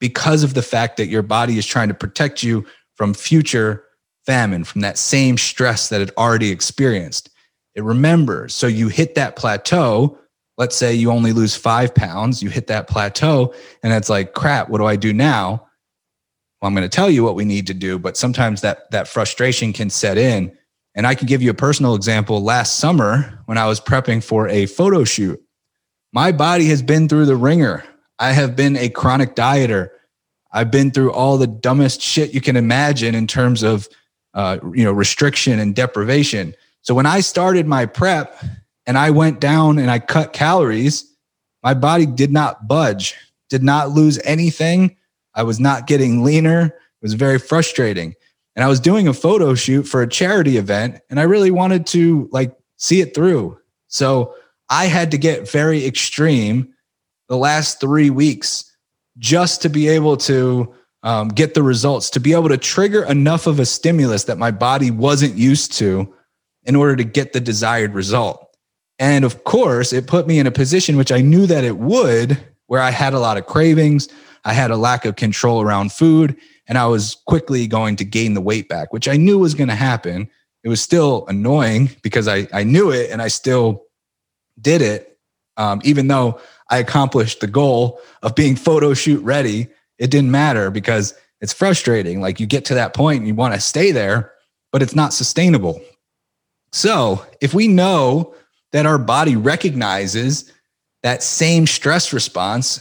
because 0.00 0.42
of 0.42 0.54
the 0.54 0.62
fact 0.62 0.96
that 0.96 1.08
your 1.08 1.20
body 1.22 1.58
is 1.58 1.66
trying 1.66 1.88
to 1.88 1.94
protect 1.94 2.42
you 2.42 2.64
from 2.96 3.12
future 3.12 3.84
famine, 4.24 4.64
from 4.64 4.80
that 4.80 4.96
same 4.96 5.36
stress 5.36 5.90
that 5.90 6.00
it 6.00 6.10
already 6.16 6.50
experienced. 6.50 7.28
It 7.74 7.84
remembers. 7.84 8.54
So 8.54 8.66
you 8.66 8.88
hit 8.88 9.14
that 9.16 9.36
plateau. 9.36 10.18
Let's 10.58 10.76
say 10.76 10.94
you 10.94 11.10
only 11.10 11.32
lose 11.32 11.56
five 11.56 11.94
pounds, 11.94 12.42
you 12.42 12.50
hit 12.50 12.66
that 12.66 12.88
plateau, 12.88 13.54
and 13.82 13.92
it's 13.92 14.10
like, 14.10 14.34
crap, 14.34 14.68
what 14.68 14.78
do 14.78 14.84
I 14.84 14.96
do 14.96 15.12
now? 15.12 15.66
Well, 16.60 16.68
I'm 16.68 16.74
going 16.74 16.88
to 16.88 16.94
tell 16.94 17.10
you 17.10 17.24
what 17.24 17.34
we 17.34 17.44
need 17.44 17.66
to 17.68 17.74
do, 17.74 17.98
but 17.98 18.16
sometimes 18.16 18.60
that 18.60 18.90
that 18.90 19.08
frustration 19.08 19.72
can 19.72 19.90
set 19.90 20.18
in. 20.18 20.56
And 20.94 21.06
I 21.06 21.14
can 21.14 21.26
give 21.26 21.40
you 21.40 21.50
a 21.50 21.54
personal 21.54 21.94
example. 21.94 22.42
Last 22.42 22.78
summer, 22.78 23.40
when 23.46 23.56
I 23.56 23.66
was 23.66 23.80
prepping 23.80 24.22
for 24.22 24.46
a 24.48 24.66
photo 24.66 25.04
shoot, 25.04 25.42
my 26.12 26.32
body 26.32 26.66
has 26.66 26.82
been 26.82 27.08
through 27.08 27.26
the 27.26 27.36
ringer. 27.36 27.82
I 28.18 28.32
have 28.32 28.54
been 28.54 28.76
a 28.76 28.90
chronic 28.90 29.34
dieter. 29.34 29.88
I've 30.52 30.70
been 30.70 30.90
through 30.90 31.12
all 31.12 31.38
the 31.38 31.46
dumbest 31.46 32.02
shit 32.02 32.34
you 32.34 32.42
can 32.42 32.56
imagine 32.56 33.14
in 33.14 33.26
terms 33.26 33.62
of 33.62 33.88
uh, 34.34 34.58
you 34.74 34.84
know 34.84 34.92
restriction 34.92 35.58
and 35.58 35.74
deprivation. 35.74 36.54
So 36.82 36.94
when 36.94 37.06
I 37.06 37.20
started 37.20 37.66
my 37.66 37.86
prep 37.86 38.38
and 38.86 38.98
I 38.98 39.10
went 39.10 39.40
down 39.40 39.78
and 39.78 39.90
I 39.90 39.98
cut 39.98 40.32
calories, 40.32 41.04
my 41.62 41.74
body 41.74 42.06
did 42.06 42.32
not 42.32 42.66
budge, 42.66 43.14
did 43.48 43.62
not 43.62 43.90
lose 43.90 44.18
anything. 44.24 44.96
I 45.34 45.44
was 45.44 45.60
not 45.60 45.86
getting 45.86 46.22
leaner. 46.22 46.66
It 46.66 47.02
was 47.02 47.14
very 47.14 47.38
frustrating. 47.38 48.14
And 48.54 48.64
I 48.64 48.68
was 48.68 48.80
doing 48.80 49.08
a 49.08 49.14
photo 49.14 49.54
shoot 49.54 49.84
for 49.84 50.02
a 50.02 50.08
charity 50.08 50.56
event 50.56 51.00
and 51.08 51.18
I 51.18 51.24
really 51.24 51.50
wanted 51.50 51.86
to 51.88 52.28
like 52.32 52.54
see 52.76 53.00
it 53.00 53.14
through. 53.14 53.58
So 53.88 54.34
I 54.68 54.86
had 54.86 55.10
to 55.12 55.18
get 55.18 55.50
very 55.50 55.86
extreme 55.86 56.72
the 57.28 57.36
last 57.36 57.80
three 57.80 58.10
weeks 58.10 58.70
just 59.18 59.62
to 59.62 59.68
be 59.68 59.88
able 59.88 60.16
to 60.18 60.74
um, 61.02 61.28
get 61.28 61.54
the 61.54 61.62
results, 61.62 62.10
to 62.10 62.20
be 62.20 62.32
able 62.32 62.48
to 62.48 62.56
trigger 62.56 63.04
enough 63.04 63.46
of 63.46 63.58
a 63.58 63.66
stimulus 63.66 64.24
that 64.24 64.38
my 64.38 64.50
body 64.50 64.90
wasn't 64.90 65.34
used 65.34 65.72
to 65.74 66.12
in 66.64 66.76
order 66.76 66.96
to 66.96 67.04
get 67.04 67.32
the 67.32 67.40
desired 67.40 67.94
result. 67.94 68.51
And 69.02 69.24
of 69.24 69.42
course, 69.42 69.92
it 69.92 70.06
put 70.06 70.28
me 70.28 70.38
in 70.38 70.46
a 70.46 70.52
position 70.52 70.96
which 70.96 71.10
I 71.10 71.22
knew 71.22 71.44
that 71.46 71.64
it 71.64 71.76
would, 71.78 72.38
where 72.68 72.80
I 72.80 72.90
had 72.90 73.14
a 73.14 73.18
lot 73.18 73.36
of 73.36 73.46
cravings, 73.46 74.08
I 74.44 74.52
had 74.52 74.70
a 74.70 74.76
lack 74.76 75.04
of 75.04 75.16
control 75.16 75.60
around 75.60 75.90
food, 75.90 76.36
and 76.68 76.78
I 76.78 76.86
was 76.86 77.16
quickly 77.26 77.66
going 77.66 77.96
to 77.96 78.04
gain 78.04 78.34
the 78.34 78.40
weight 78.40 78.68
back, 78.68 78.92
which 78.92 79.08
I 79.08 79.16
knew 79.16 79.40
was 79.40 79.54
going 79.54 79.70
to 79.70 79.74
happen. 79.74 80.30
It 80.62 80.68
was 80.68 80.80
still 80.80 81.26
annoying 81.26 81.90
because 82.02 82.28
I, 82.28 82.46
I 82.52 82.62
knew 82.62 82.92
it 82.92 83.10
and 83.10 83.20
I 83.20 83.26
still 83.26 83.86
did 84.60 84.80
it, 84.80 85.18
um, 85.56 85.80
even 85.82 86.06
though 86.06 86.40
I 86.70 86.78
accomplished 86.78 87.40
the 87.40 87.48
goal 87.48 88.00
of 88.22 88.36
being 88.36 88.54
photo 88.54 88.94
shoot 88.94 89.20
ready. 89.24 89.66
It 89.98 90.12
didn't 90.12 90.30
matter 90.30 90.70
because 90.70 91.12
it's 91.40 91.52
frustrating. 91.52 92.20
Like 92.20 92.38
you 92.38 92.46
get 92.46 92.66
to 92.66 92.74
that 92.74 92.94
point 92.94 93.18
and 93.18 93.26
you 93.26 93.34
want 93.34 93.54
to 93.54 93.60
stay 93.60 93.90
there, 93.90 94.32
but 94.70 94.80
it's 94.80 94.94
not 94.94 95.12
sustainable. 95.12 95.80
So 96.70 97.26
if 97.40 97.52
we 97.52 97.66
know 97.66 98.36
that 98.72 98.86
our 98.86 98.98
body 98.98 99.36
recognizes 99.36 100.52
that 101.02 101.22
same 101.22 101.66
stress 101.66 102.12
response 102.12 102.80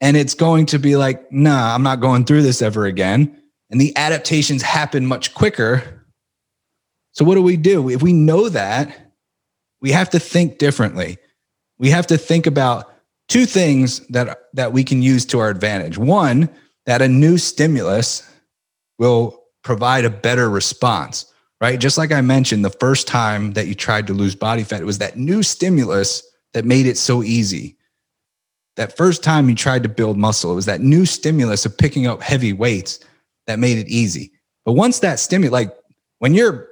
and 0.00 0.16
it's 0.16 0.34
going 0.34 0.66
to 0.66 0.78
be 0.78 0.96
like, 0.96 1.30
nah, 1.30 1.74
I'm 1.74 1.84
not 1.84 2.00
going 2.00 2.24
through 2.24 2.42
this 2.42 2.60
ever 2.60 2.86
again. 2.86 3.40
And 3.70 3.80
the 3.80 3.96
adaptations 3.96 4.60
happen 4.60 5.06
much 5.06 5.32
quicker. 5.32 6.04
So, 7.12 7.24
what 7.24 7.36
do 7.36 7.42
we 7.42 7.56
do? 7.56 7.88
If 7.88 8.02
we 8.02 8.12
know 8.12 8.48
that, 8.48 9.12
we 9.80 9.92
have 9.92 10.10
to 10.10 10.18
think 10.18 10.58
differently. 10.58 11.18
We 11.78 11.90
have 11.90 12.06
to 12.08 12.18
think 12.18 12.46
about 12.46 12.92
two 13.28 13.46
things 13.46 14.00
that, 14.08 14.38
that 14.54 14.72
we 14.72 14.82
can 14.82 15.02
use 15.02 15.24
to 15.26 15.38
our 15.38 15.50
advantage. 15.50 15.96
One, 15.96 16.50
that 16.84 17.00
a 17.00 17.08
new 17.08 17.38
stimulus 17.38 18.28
will 18.98 19.42
provide 19.62 20.04
a 20.04 20.10
better 20.10 20.50
response 20.50 21.31
right? 21.62 21.78
Just 21.78 21.96
like 21.96 22.10
I 22.10 22.20
mentioned, 22.20 22.64
the 22.64 22.70
first 22.70 23.06
time 23.06 23.52
that 23.52 23.68
you 23.68 23.74
tried 23.76 24.08
to 24.08 24.12
lose 24.12 24.34
body 24.34 24.64
fat, 24.64 24.82
it 24.82 24.84
was 24.84 24.98
that 24.98 25.16
new 25.16 25.44
stimulus 25.44 26.26
that 26.54 26.64
made 26.64 26.86
it 26.86 26.98
so 26.98 27.22
easy. 27.22 27.76
That 28.74 28.96
first 28.96 29.22
time 29.22 29.48
you 29.48 29.54
tried 29.54 29.84
to 29.84 29.88
build 29.88 30.18
muscle, 30.18 30.50
it 30.50 30.56
was 30.56 30.66
that 30.66 30.80
new 30.80 31.06
stimulus 31.06 31.64
of 31.64 31.78
picking 31.78 32.08
up 32.08 32.20
heavy 32.20 32.52
weights 32.52 32.98
that 33.46 33.60
made 33.60 33.78
it 33.78 33.86
easy. 33.86 34.32
But 34.64 34.72
once 34.72 34.98
that 35.00 35.20
stimulus, 35.20 35.52
like 35.52 35.72
when 36.18 36.34
you're, 36.34 36.68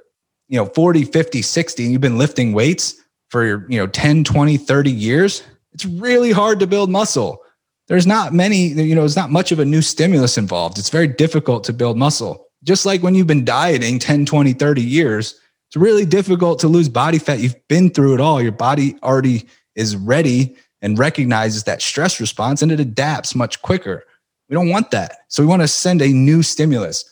you 0.49 0.57
know, 0.57 0.65
40, 0.65 1.05
50, 1.05 1.41
60, 1.41 1.83
and 1.83 1.91
you've 1.93 2.01
been 2.01 2.17
lifting 2.17 2.51
weights 2.51 2.95
for, 3.29 3.65
you 3.69 3.77
know, 3.79 3.87
10, 3.87 4.25
20, 4.25 4.57
30 4.57 4.91
years, 4.91 5.41
it's 5.71 5.85
really 5.85 6.31
hard 6.31 6.59
to 6.59 6.67
build 6.67 6.89
muscle. 6.89 7.41
There's 7.87 8.07
not 8.07 8.33
many, 8.33 8.67
you 8.67 8.93
know, 8.93 9.01
there's 9.01 9.15
not 9.15 9.31
much 9.31 9.53
of 9.53 9.59
a 9.59 9.65
new 9.65 9.81
stimulus 9.81 10.37
involved. 10.37 10.77
It's 10.77 10.89
very 10.89 11.07
difficult 11.07 11.63
to 11.65 11.73
build 11.73 11.97
muscle 11.97 12.50
just 12.63 12.85
like 12.85 13.01
when 13.01 13.15
you've 13.15 13.27
been 13.27 13.45
dieting 13.45 13.99
10, 13.99 14.25
20, 14.25 14.53
30 14.53 14.81
years, 14.81 15.39
it's 15.69 15.77
really 15.77 16.05
difficult 16.05 16.59
to 16.59 16.67
lose 16.67 16.89
body 16.89 17.17
fat. 17.17 17.39
You've 17.39 17.67
been 17.67 17.89
through 17.89 18.13
it 18.13 18.19
all. 18.19 18.41
Your 18.41 18.51
body 18.51 18.97
already 19.01 19.47
is 19.75 19.95
ready 19.95 20.55
and 20.81 20.99
recognizes 20.99 21.63
that 21.63 21.81
stress 21.81 22.19
response 22.19 22.61
and 22.61 22.71
it 22.71 22.79
adapts 22.79 23.35
much 23.35 23.61
quicker. 23.61 24.03
We 24.49 24.55
don't 24.55 24.69
want 24.69 24.91
that. 24.91 25.19
So 25.29 25.41
we 25.41 25.47
want 25.47 25.61
to 25.61 25.67
send 25.67 26.01
a 26.01 26.09
new 26.09 26.43
stimulus. 26.43 27.05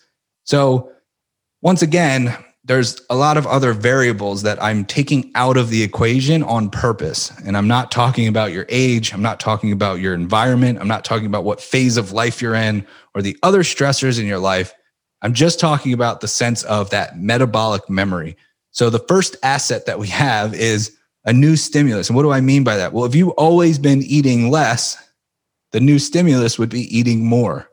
So 0.43 0.91
once 1.61 1.81
again, 1.81 2.35
there's 2.65 3.01
a 3.09 3.15
lot 3.15 3.37
of 3.37 3.47
other 3.47 3.73
variables 3.73 4.43
that 4.43 4.61
I'm 4.61 4.85
taking 4.85 5.31
out 5.35 5.57
of 5.57 5.69
the 5.69 5.81
equation 5.81 6.43
on 6.43 6.69
purpose. 6.69 7.31
And 7.45 7.55
I'm 7.55 7.67
not 7.67 7.91
talking 7.91 8.27
about 8.27 8.51
your 8.51 8.65
age. 8.69 9.13
I'm 9.13 9.21
not 9.21 9.39
talking 9.39 9.71
about 9.71 9.99
your 9.99 10.13
environment. 10.13 10.79
I'm 10.79 10.87
not 10.87 11.05
talking 11.05 11.25
about 11.25 11.45
what 11.45 11.61
phase 11.61 11.97
of 11.97 12.11
life 12.11 12.41
you're 12.41 12.55
in 12.55 12.85
or 13.15 13.21
the 13.21 13.37
other 13.41 13.63
stressors 13.63 14.19
in 14.19 14.27
your 14.27 14.37
life. 14.37 14.73
I'm 15.21 15.33
just 15.33 15.59
talking 15.59 15.93
about 15.93 16.21
the 16.21 16.27
sense 16.27 16.63
of 16.63 16.89
that 16.91 17.19
metabolic 17.19 17.89
memory. 17.89 18.37
So 18.71 18.89
the 18.89 18.99
first 18.99 19.35
asset 19.43 19.85
that 19.85 19.99
we 19.99 20.07
have 20.07 20.53
is 20.53 20.95
a 21.25 21.33
new 21.33 21.55
stimulus. 21.55 22.09
And 22.09 22.15
what 22.15 22.23
do 22.23 22.31
I 22.31 22.41
mean 22.41 22.63
by 22.63 22.77
that? 22.77 22.93
Well, 22.93 23.05
if 23.05 23.15
you've 23.15 23.29
always 23.29 23.77
been 23.77 24.01
eating 24.03 24.49
less, 24.49 24.97
the 25.71 25.79
new 25.79 25.99
stimulus 25.99 26.57
would 26.57 26.69
be 26.69 26.95
eating 26.95 27.25
more. 27.25 27.69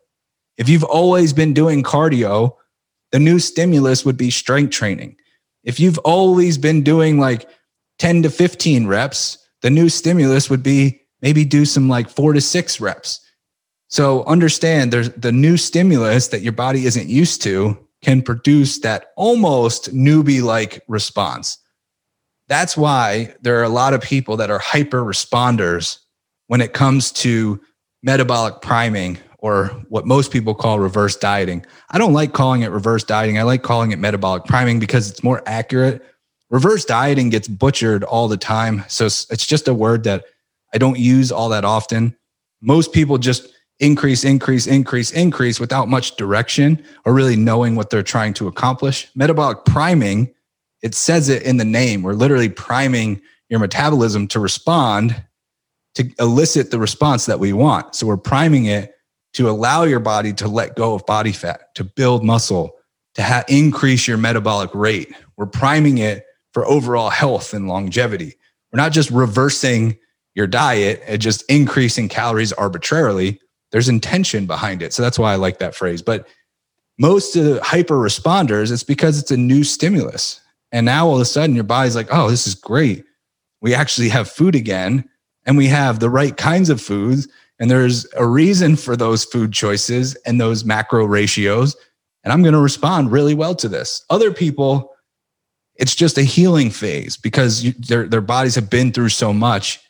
If 0.58 0.68
you've 0.68 0.84
always 0.84 1.32
been 1.32 1.54
doing 1.54 1.82
cardio, 1.82 2.56
the 3.12 3.18
new 3.18 3.38
stimulus 3.38 4.04
would 4.04 4.16
be 4.16 4.30
strength 4.30 4.70
training. 4.70 5.16
If 5.64 5.78
you've 5.78 5.98
always 5.98 6.58
been 6.58 6.82
doing 6.82 7.18
like 7.18 7.48
10 7.98 8.22
to 8.22 8.30
15 8.30 8.86
reps, 8.86 9.38
the 9.62 9.70
new 9.70 9.88
stimulus 9.88 10.50
would 10.50 10.62
be 10.62 11.00
maybe 11.22 11.44
do 11.44 11.64
some 11.64 11.88
like 11.88 12.08
four 12.08 12.32
to 12.32 12.40
six 12.40 12.80
reps. 12.80 13.20
So 13.88 14.24
understand 14.24 14.92
there's 14.92 15.10
the 15.10 15.32
new 15.32 15.56
stimulus 15.56 16.28
that 16.28 16.42
your 16.42 16.52
body 16.52 16.86
isn't 16.86 17.08
used 17.08 17.42
to 17.42 17.78
can 18.02 18.22
produce 18.22 18.80
that 18.80 19.12
almost 19.16 19.94
newbie 19.94 20.42
like 20.42 20.82
response. 20.88 21.58
That's 22.48 22.76
why 22.76 23.34
there 23.42 23.58
are 23.58 23.64
a 23.64 23.68
lot 23.68 23.94
of 23.94 24.00
people 24.00 24.36
that 24.36 24.50
are 24.50 24.58
hyper 24.58 25.02
responders 25.02 25.98
when 26.46 26.60
it 26.60 26.72
comes 26.72 27.10
to 27.12 27.60
metabolic 28.02 28.60
priming 28.60 29.18
or 29.38 29.66
what 29.88 30.06
most 30.06 30.32
people 30.32 30.54
call 30.54 30.78
reverse 30.78 31.16
dieting. 31.16 31.64
I 31.90 31.98
don't 31.98 32.12
like 32.12 32.32
calling 32.32 32.62
it 32.62 32.70
reverse 32.70 33.04
dieting. 33.04 33.38
I 33.38 33.42
like 33.42 33.62
calling 33.62 33.92
it 33.92 33.98
metabolic 33.98 34.44
priming 34.44 34.78
because 34.78 35.10
it's 35.10 35.22
more 35.22 35.42
accurate. 35.46 36.04
Reverse 36.50 36.84
dieting 36.84 37.30
gets 37.30 37.48
butchered 37.48 38.04
all 38.04 38.28
the 38.28 38.36
time. 38.36 38.84
So 38.88 39.06
it's 39.06 39.46
just 39.46 39.68
a 39.68 39.74
word 39.74 40.04
that 40.04 40.24
I 40.72 40.78
don't 40.78 40.98
use 40.98 41.32
all 41.32 41.48
that 41.48 41.64
often. 41.64 42.16
Most 42.60 42.92
people 42.92 43.18
just 43.18 43.48
increase, 43.80 44.24
increase, 44.24 44.66
increase, 44.66 45.10
increase 45.12 45.60
without 45.60 45.88
much 45.88 46.16
direction 46.16 46.82
or 47.04 47.12
really 47.12 47.36
knowing 47.36 47.76
what 47.76 47.90
they're 47.90 48.02
trying 48.02 48.34
to 48.34 48.48
accomplish. 48.48 49.08
Metabolic 49.14 49.64
priming, 49.64 50.32
it 50.82 50.94
says 50.94 51.28
it 51.28 51.42
in 51.42 51.56
the 51.56 51.64
name. 51.64 52.02
We're 52.02 52.14
literally 52.14 52.48
priming 52.48 53.20
your 53.48 53.60
metabolism 53.60 54.28
to 54.28 54.40
respond 54.40 55.22
to 55.94 56.10
elicit 56.18 56.70
the 56.70 56.78
response 56.78 57.26
that 57.26 57.40
we 57.40 57.52
want. 57.52 57.94
So 57.94 58.06
we're 58.06 58.16
priming 58.16 58.66
it 58.66 58.94
to 59.34 59.48
allow 59.48 59.84
your 59.84 60.00
body 60.00 60.32
to 60.34 60.48
let 60.48 60.76
go 60.76 60.94
of 60.94 61.04
body 61.06 61.32
fat, 61.32 61.74
to 61.74 61.84
build 61.84 62.24
muscle, 62.24 62.76
to 63.14 63.22
ha- 63.22 63.44
increase 63.48 64.06
your 64.06 64.18
metabolic 64.18 64.70
rate. 64.74 65.14
We're 65.36 65.46
priming 65.46 65.98
it 65.98 66.24
for 66.52 66.66
overall 66.66 67.10
health 67.10 67.54
and 67.54 67.68
longevity. 67.68 68.34
We're 68.72 68.78
not 68.78 68.92
just 68.92 69.10
reversing 69.10 69.98
your 70.34 70.46
diet 70.46 71.02
and 71.06 71.20
just 71.20 71.42
increasing 71.50 72.08
calories 72.08 72.52
arbitrarily 72.52 73.40
there's 73.72 73.88
intention 73.88 74.46
behind 74.46 74.82
it. 74.82 74.92
So 74.92 75.02
that's 75.02 75.18
why 75.18 75.32
I 75.32 75.36
like 75.36 75.58
that 75.58 75.74
phrase. 75.74 76.02
But 76.02 76.28
most 76.98 77.36
of 77.36 77.44
the 77.44 77.62
hyper 77.62 77.96
responders, 77.96 78.72
it's 78.72 78.82
because 78.82 79.18
it's 79.18 79.30
a 79.30 79.36
new 79.36 79.64
stimulus. 79.64 80.40
And 80.72 80.86
now 80.86 81.06
all 81.06 81.16
of 81.16 81.20
a 81.20 81.26
sudden 81.26 81.54
your 81.54 81.64
body's 81.64 81.96
like, 81.96 82.08
oh, 82.10 82.30
this 82.30 82.46
is 82.46 82.54
great. 82.54 83.04
We 83.60 83.74
actually 83.74 84.08
have 84.10 84.30
food 84.30 84.54
again 84.54 85.08
and 85.44 85.56
we 85.56 85.66
have 85.68 86.00
the 86.00 86.10
right 86.10 86.36
kinds 86.36 86.70
of 86.70 86.80
foods. 86.80 87.28
And 87.58 87.70
there's 87.70 88.06
a 88.14 88.26
reason 88.26 88.76
for 88.76 88.96
those 88.96 89.24
food 89.24 89.52
choices 89.52 90.14
and 90.26 90.40
those 90.40 90.64
macro 90.64 91.04
ratios. 91.04 91.76
And 92.24 92.32
I'm 92.32 92.42
going 92.42 92.54
to 92.54 92.60
respond 92.60 93.12
really 93.12 93.34
well 93.34 93.54
to 93.56 93.68
this. 93.68 94.04
Other 94.10 94.32
people, 94.32 94.92
it's 95.76 95.94
just 95.94 96.18
a 96.18 96.22
healing 96.22 96.70
phase 96.70 97.16
because 97.16 97.62
you, 97.62 97.72
their, 97.72 98.08
their 98.08 98.20
bodies 98.20 98.54
have 98.54 98.68
been 98.68 98.92
through 98.92 99.10
so 99.10 99.32
much 99.32 99.80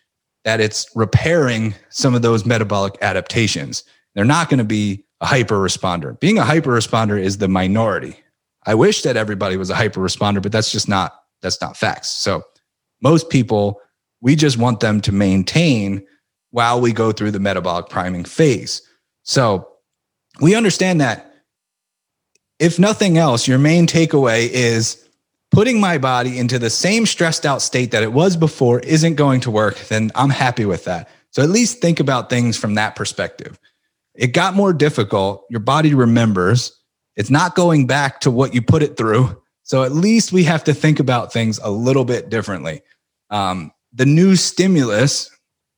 that 0.47 0.61
it's 0.61 0.87
repairing 0.95 1.75
some 1.91 2.15
of 2.15 2.23
those 2.23 2.47
metabolic 2.47 2.97
adaptations. 3.03 3.83
They're 4.15 4.25
not 4.25 4.49
going 4.49 4.59
to 4.59 4.65
be 4.65 5.05
a 5.21 5.27
hyper 5.27 5.57
responder. 5.57 6.19
Being 6.21 6.39
a 6.39 6.45
hyper 6.45 6.71
responder 6.71 7.21
is 7.21 7.39
the 7.39 7.49
minority. 7.49 8.17
I 8.65 8.77
wish 8.77 9.03
that 9.03 9.17
everybody 9.17 9.57
was 9.57 9.71
a 9.71 9.75
hyper 9.75 10.01
responder, 10.01 10.41
but 10.41 10.53
that's 10.53 10.71
just 10.71 10.89
not 10.89 11.15
that's 11.43 11.61
not 11.61 11.77
facts. 11.77 12.09
So 12.09 12.43
most 13.03 13.29
people 13.29 13.81
we 14.21 14.37
just 14.37 14.57
want 14.57 14.79
them 14.79 15.01
to 15.03 15.13
maintain 15.13 16.07
while 16.53 16.81
we 16.81 16.93
go 16.93 17.11
through 17.11 17.33
the 17.33 17.41
metabolic 17.41 17.89
priming 17.89 18.25
phase. 18.25 18.83
So 19.25 19.69
we 20.41 20.55
understand 20.55 21.01
that 21.01 21.35
if 22.61 22.79
nothing 22.79 23.19
else, 23.19 23.49
your 23.49 23.59
main 23.59 23.89
takeaway 23.89 24.49
is 24.49 25.06
putting 25.57 25.81
my 25.81 25.97
body 25.97 26.39
into 26.39 26.59
the 26.59 26.69
same 26.69 27.07
stressed 27.07 27.47
out 27.47 27.63
state 27.63 27.91
that 27.91 28.03
it 28.03 28.13
was 28.13 28.37
before 28.37 28.79
isn't 28.81 29.15
going 29.15 29.41
to 29.41 29.51
work, 29.51 29.79
then 29.89 30.13
I'm 30.15 30.29
happy 30.29 30.67
with 30.67 30.85
that. 30.85 31.09
So 31.31 31.43
at 31.43 31.49
least 31.49 31.81
think 31.81 31.99
about 31.99 32.29
things 32.29 32.59
from 32.59 32.75
that 32.75 32.95
perspective. 32.95 33.59
It 34.15 34.35
got 34.35 34.53
more 34.53 34.75
difficult. 34.75 35.47
Your 35.49 35.61
body 35.61 35.95
remembers. 35.95 36.79
It's 37.17 37.31
not 37.31 37.55
going 37.55 37.87
back 37.87 38.21
to 38.21 38.31
what 38.31 38.53
you 38.53 38.61
put 38.61 38.83
it 38.83 38.99
through. 38.99 39.43
So 39.63 39.83
at 39.83 39.93
least 39.93 40.31
we 40.31 40.45
have 40.45 40.63
to 40.65 40.75
think 40.75 41.01
about 41.01 41.33
things 41.33 41.59
a 41.63 41.71
little 41.71 42.05
bit 42.05 42.29
differently. 42.29 42.83
Um, 43.31 43.73
the 43.95 44.05
new 44.05 44.37
stimulus 44.37 45.31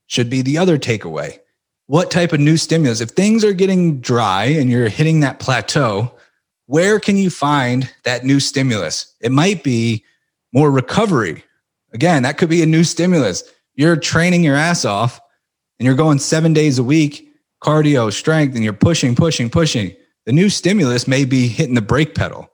should 0.07 0.29
be 0.29 0.41
the 0.41 0.57
other 0.57 0.77
takeaway. 0.77 1.39
what 1.85 2.11
type 2.11 2.33
of 2.33 2.41
new 2.41 2.57
stimulus? 2.57 2.99
If 2.99 3.11
things 3.11 3.45
are 3.45 3.53
getting 3.53 4.01
dry 4.01 4.43
and 4.43 4.69
you're 4.69 4.89
hitting 4.89 5.21
that 5.21 5.39
plateau, 5.39 6.13
where 6.69 6.99
can 6.99 7.17
you 7.17 7.31
find 7.31 7.91
that 8.03 8.23
new 8.23 8.39
stimulus? 8.39 9.15
It 9.21 9.31
might 9.31 9.63
be 9.63 10.05
more 10.53 10.69
recovery. 10.69 11.43
Again, 11.93 12.21
that 12.21 12.37
could 12.37 12.47
be 12.47 12.61
a 12.61 12.67
new 12.67 12.83
stimulus. 12.83 13.43
You're 13.73 13.95
training 13.95 14.43
your 14.43 14.55
ass 14.55 14.85
off 14.85 15.19
and 15.79 15.87
you're 15.87 15.95
going 15.95 16.19
seven 16.19 16.53
days 16.53 16.77
a 16.77 16.83
week, 16.83 17.27
cardio, 17.63 18.13
strength, 18.13 18.53
and 18.53 18.63
you're 18.63 18.73
pushing, 18.73 19.15
pushing, 19.15 19.49
pushing. 19.49 19.95
The 20.27 20.31
new 20.31 20.47
stimulus 20.47 21.07
may 21.07 21.25
be 21.25 21.47
hitting 21.47 21.73
the 21.73 21.81
brake 21.81 22.13
pedal. 22.13 22.51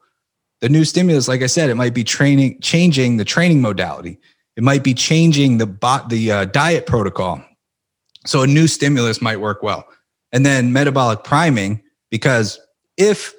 The 0.61 0.69
new 0.69 0.85
stimulus, 0.85 1.27
like 1.27 1.41
I 1.41 1.47
said, 1.47 1.69
it 1.69 1.75
might 1.75 1.93
be 1.93 2.05
training, 2.05 2.61
changing 2.61 3.17
the 3.17 3.25
training 3.25 3.59
modality. 3.59 4.17
It 4.55 4.63
might 4.63 4.85
be 4.85 4.93
changing 4.93 5.57
the 5.57 5.67
bot, 5.67 6.07
the 6.07 6.31
uh, 6.31 6.45
diet 6.45 6.85
protocol. 6.85 7.43
So 8.25 8.43
a 8.43 8.47
new 8.47 8.67
stimulus 8.67 9.21
might 9.21 9.41
work 9.41 9.61
well. 9.61 9.85
And 10.31 10.45
then 10.45 10.71
metabolic 10.71 11.25
priming, 11.25 11.83
because 12.09 12.61
if 12.95 13.35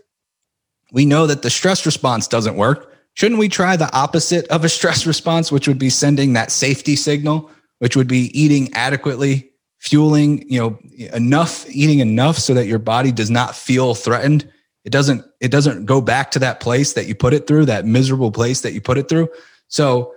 we 0.92 1.04
know 1.04 1.26
that 1.26 1.42
the 1.42 1.50
stress 1.50 1.84
response 1.84 2.28
doesn't 2.28 2.56
work, 2.56 2.94
shouldn't 3.14 3.40
we 3.40 3.48
try 3.48 3.76
the 3.76 3.94
opposite 3.94 4.46
of 4.48 4.64
a 4.64 4.68
stress 4.68 5.06
response, 5.06 5.50
which 5.50 5.66
would 5.66 5.78
be 5.78 5.90
sending 5.90 6.34
that 6.34 6.52
safety 6.52 6.96
signal, 6.96 7.50
which 7.78 7.96
would 7.96 8.08
be 8.08 8.30
eating 8.38 8.72
adequately, 8.74 9.50
fueling, 9.78 10.48
you 10.50 10.60
know, 10.60 10.78
enough, 11.12 11.68
eating 11.70 11.98
enough 11.98 12.38
so 12.38 12.54
that 12.54 12.66
your 12.66 12.78
body 12.78 13.12
does 13.12 13.30
not 13.30 13.54
feel 13.54 13.94
threatened. 13.94 14.50
It 14.84 14.90
doesn't, 14.90 15.24
it 15.40 15.50
doesn't 15.50 15.86
go 15.86 16.00
back 16.00 16.30
to 16.32 16.38
that 16.40 16.60
place 16.60 16.92
that 16.92 17.06
you 17.06 17.14
put 17.14 17.34
it 17.34 17.46
through, 17.46 17.66
that 17.66 17.84
miserable 17.84 18.30
place 18.30 18.60
that 18.60 18.72
you 18.72 18.80
put 18.80 18.98
it 18.98 19.08
through. 19.08 19.28
So 19.68 20.14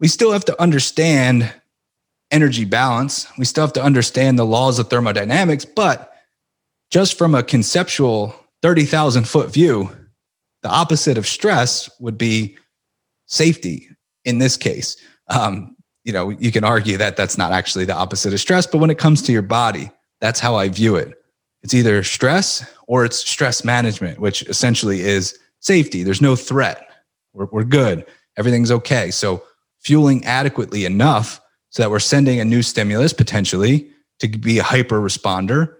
we 0.00 0.08
still 0.08 0.32
have 0.32 0.44
to 0.46 0.60
understand 0.60 1.52
energy 2.30 2.64
balance. 2.64 3.26
We 3.36 3.44
still 3.44 3.64
have 3.64 3.74
to 3.74 3.82
understand 3.82 4.38
the 4.38 4.46
laws 4.46 4.78
of 4.78 4.88
thermodynamics, 4.88 5.64
but 5.64 6.12
just 6.90 7.16
from 7.18 7.34
a 7.34 7.42
conceptual 7.42 8.34
30,000 8.62 9.26
foot 9.26 9.52
view, 9.52 9.90
the 10.62 10.68
opposite 10.68 11.18
of 11.18 11.26
stress 11.26 11.90
would 12.00 12.16
be 12.16 12.56
safety 13.26 13.88
in 14.24 14.38
this 14.38 14.56
case. 14.56 14.96
Um, 15.28 15.76
you 16.04 16.12
know, 16.12 16.30
you 16.30 16.52
can 16.52 16.64
argue 16.64 16.96
that 16.96 17.16
that's 17.16 17.38
not 17.38 17.52
actually 17.52 17.84
the 17.84 17.94
opposite 17.94 18.32
of 18.32 18.40
stress, 18.40 18.66
but 18.66 18.78
when 18.78 18.90
it 18.90 18.98
comes 18.98 19.22
to 19.22 19.32
your 19.32 19.42
body, 19.42 19.90
that's 20.20 20.40
how 20.40 20.54
I 20.54 20.68
view 20.68 20.96
it. 20.96 21.14
It's 21.62 21.74
either 21.74 22.02
stress 22.02 22.64
or 22.86 23.04
it's 23.04 23.18
stress 23.18 23.64
management, 23.64 24.18
which 24.18 24.42
essentially 24.48 25.00
is 25.00 25.38
safety. 25.60 26.02
There's 26.02 26.20
no 26.20 26.34
threat. 26.36 26.88
We're, 27.32 27.46
we're 27.46 27.64
good. 27.64 28.04
Everything's 28.36 28.70
okay. 28.70 29.10
So, 29.10 29.42
fueling 29.80 30.24
adequately 30.24 30.84
enough 30.84 31.40
so 31.70 31.82
that 31.82 31.90
we're 31.90 31.98
sending 31.98 32.38
a 32.38 32.44
new 32.44 32.62
stimulus 32.62 33.12
potentially 33.12 33.90
to 34.20 34.28
be 34.28 34.58
a 34.60 34.62
hyper 34.62 35.00
responder, 35.00 35.74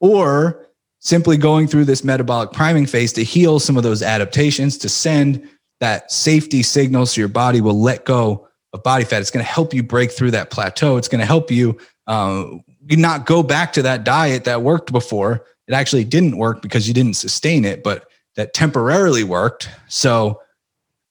or 0.00 0.66
simply 1.04 1.36
going 1.36 1.68
through 1.68 1.84
this 1.84 2.02
metabolic 2.02 2.50
priming 2.52 2.86
phase 2.86 3.12
to 3.12 3.22
heal 3.22 3.60
some 3.60 3.76
of 3.76 3.82
those 3.82 4.02
adaptations, 4.02 4.78
to 4.78 4.88
send 4.88 5.48
that 5.80 6.10
safety 6.10 6.62
signal 6.62 7.04
so 7.06 7.20
your 7.20 7.28
body 7.28 7.60
will 7.60 7.80
let 7.80 8.04
go 8.04 8.48
of 8.72 8.82
body 8.82 9.04
fat. 9.04 9.20
It's 9.20 9.30
going 9.30 9.44
to 9.44 9.50
help 9.50 9.74
you 9.74 9.82
break 9.82 10.10
through 10.10 10.32
that 10.32 10.50
plateau. 10.50 10.96
It's 10.96 11.08
going 11.08 11.20
to 11.20 11.26
help 11.26 11.50
you 11.50 11.78
um, 12.06 12.62
not 12.90 13.26
go 13.26 13.42
back 13.42 13.72
to 13.74 13.82
that 13.82 14.04
diet 14.04 14.44
that 14.44 14.62
worked 14.62 14.92
before. 14.92 15.44
It 15.68 15.74
actually 15.74 16.04
didn't 16.04 16.38
work 16.38 16.62
because 16.62 16.88
you 16.88 16.94
didn't 16.94 17.14
sustain 17.14 17.64
it, 17.64 17.82
but 17.82 18.08
that 18.36 18.54
temporarily 18.54 19.24
worked. 19.24 19.68
So 19.88 20.40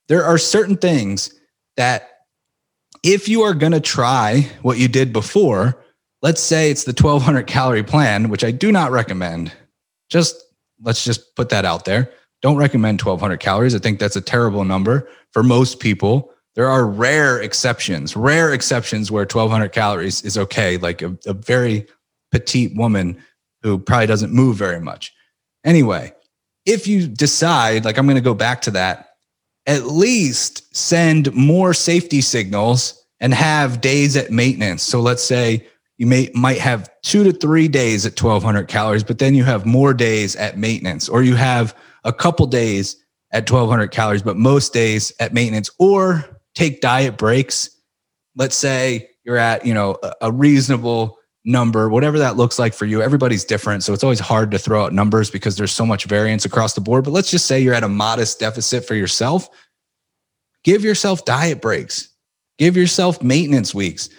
there 0.07 0.23
are 0.25 0.37
certain 0.37 0.75
things 0.75 1.33
that 1.77 2.09
if 3.03 3.27
you 3.27 3.43
are 3.43 3.53
going 3.53 3.71
to 3.71 3.79
try 3.79 4.49
what 4.61 4.77
you 4.77 4.87
did 4.87 5.13
before, 5.13 5.83
let's 6.21 6.41
say 6.41 6.71
it's 6.71 6.83
the 6.83 6.91
1200 6.91 7.47
calorie 7.47 7.83
plan, 7.83 8.29
which 8.29 8.43
I 8.43 8.51
do 8.51 8.71
not 8.71 8.91
recommend. 8.91 9.53
Just 10.13 10.45
let's 10.79 11.03
just 11.03 11.35
put 11.35 11.49
that 11.49 11.65
out 11.65 11.85
there. 11.85 12.11
Don't 12.43 12.57
recommend 12.57 13.01
1200 13.01 13.39
calories. 13.39 13.73
I 13.73 13.79
think 13.79 13.97
that's 13.97 14.15
a 14.15 14.21
terrible 14.21 14.63
number 14.63 15.09
for 15.31 15.41
most 15.41 15.79
people. 15.79 16.31
There 16.53 16.69
are 16.69 16.85
rare 16.85 17.41
exceptions, 17.41 18.15
rare 18.15 18.53
exceptions 18.53 19.09
where 19.09 19.23
1200 19.23 19.69
calories 19.69 20.21
is 20.21 20.37
okay, 20.37 20.77
like 20.77 21.01
a, 21.01 21.17
a 21.25 21.33
very 21.33 21.87
petite 22.31 22.75
woman 22.75 23.17
who 23.63 23.79
probably 23.79 24.05
doesn't 24.05 24.31
move 24.31 24.55
very 24.55 24.79
much. 24.79 25.11
Anyway, 25.63 26.13
if 26.67 26.85
you 26.85 27.07
decide, 27.07 27.85
like, 27.85 27.97
I'm 27.97 28.05
going 28.05 28.15
to 28.15 28.21
go 28.21 28.35
back 28.35 28.61
to 28.63 28.71
that, 28.71 29.15
at 29.65 29.87
least 29.87 30.75
send 30.75 31.33
more 31.33 31.73
safety 31.73 32.21
signals 32.21 33.03
and 33.19 33.33
have 33.33 33.81
days 33.81 34.15
at 34.15 34.29
maintenance. 34.29 34.83
So 34.83 34.99
let's 34.99 35.23
say 35.23 35.65
you 35.97 36.07
may 36.07 36.29
might 36.33 36.59
have 36.59 36.89
two 37.03 37.23
to 37.23 37.31
three 37.31 37.67
days 37.67 38.05
at 38.05 38.21
1200 38.21 38.67
calories, 38.67 39.03
but 39.03 39.19
then 39.19 39.35
you 39.35 39.43
have 39.43 39.65
more 39.65 39.93
days 39.93 40.35
at 40.35 40.57
maintenance, 40.57 41.07
or 41.07 41.23
you 41.23 41.35
have 41.35 41.75
a 42.03 42.13
couple 42.13 42.45
days 42.47 42.97
at 43.31 43.49
1200 43.49 43.91
calories, 43.91 44.21
but 44.21 44.37
most 44.37 44.73
days 44.73 45.11
at 45.19 45.33
maintenance, 45.33 45.69
or 45.79 46.25
take 46.55 46.81
diet 46.81 47.17
breaks. 47.17 47.69
Let's 48.35 48.55
say 48.55 49.09
you're 49.23 49.37
at, 49.37 49.65
you 49.65 49.73
know, 49.73 49.97
a 50.21 50.31
reasonable 50.31 51.17
number, 51.45 51.89
whatever 51.89 52.19
that 52.19 52.37
looks 52.37 52.57
like 52.57 52.73
for 52.73 52.85
you. 52.85 53.01
Everybody's 53.01 53.43
different. 53.43 53.83
So 53.83 53.93
it's 53.93 54.03
always 54.03 54.19
hard 54.19 54.51
to 54.51 54.59
throw 54.59 54.83
out 54.83 54.93
numbers 54.93 55.29
because 55.29 55.57
there's 55.57 55.71
so 55.71 55.85
much 55.85 56.05
variance 56.05 56.45
across 56.45 56.73
the 56.73 56.81
board. 56.81 57.03
But 57.03 57.11
let's 57.11 57.31
just 57.31 57.45
say 57.45 57.59
you're 57.59 57.73
at 57.73 57.83
a 57.83 57.89
modest 57.89 58.39
deficit 58.39 58.85
for 58.85 58.95
yourself. 58.95 59.49
Give 60.63 60.83
yourself 60.83 61.25
diet 61.25 61.61
breaks, 61.61 62.09
give 62.57 62.77
yourself 62.77 63.21
maintenance 63.21 63.75
weeks. 63.75 64.09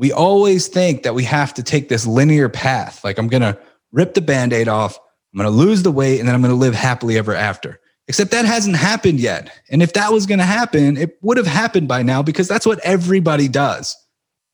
We 0.00 0.12
always 0.12 0.66
think 0.66 1.02
that 1.02 1.14
we 1.14 1.24
have 1.24 1.52
to 1.52 1.62
take 1.62 1.90
this 1.90 2.06
linear 2.06 2.48
path. 2.48 3.04
Like 3.04 3.18
I'm 3.18 3.28
going 3.28 3.42
to 3.42 3.58
rip 3.92 4.14
the 4.14 4.22
band 4.22 4.54
aid 4.54 4.66
off, 4.66 4.98
I'm 5.34 5.38
going 5.38 5.52
to 5.52 5.54
lose 5.54 5.82
the 5.82 5.92
weight, 5.92 6.20
and 6.20 6.26
then 6.26 6.34
I'm 6.34 6.40
going 6.40 6.54
to 6.54 6.58
live 6.58 6.74
happily 6.74 7.18
ever 7.18 7.34
after. 7.34 7.78
Except 8.08 8.30
that 8.30 8.46
hasn't 8.46 8.76
happened 8.76 9.20
yet. 9.20 9.52
And 9.68 9.82
if 9.82 9.92
that 9.92 10.10
was 10.10 10.24
going 10.24 10.38
to 10.38 10.44
happen, 10.46 10.96
it 10.96 11.18
would 11.20 11.36
have 11.36 11.46
happened 11.46 11.86
by 11.86 12.02
now 12.02 12.22
because 12.22 12.48
that's 12.48 12.64
what 12.64 12.80
everybody 12.80 13.46
does. 13.46 13.94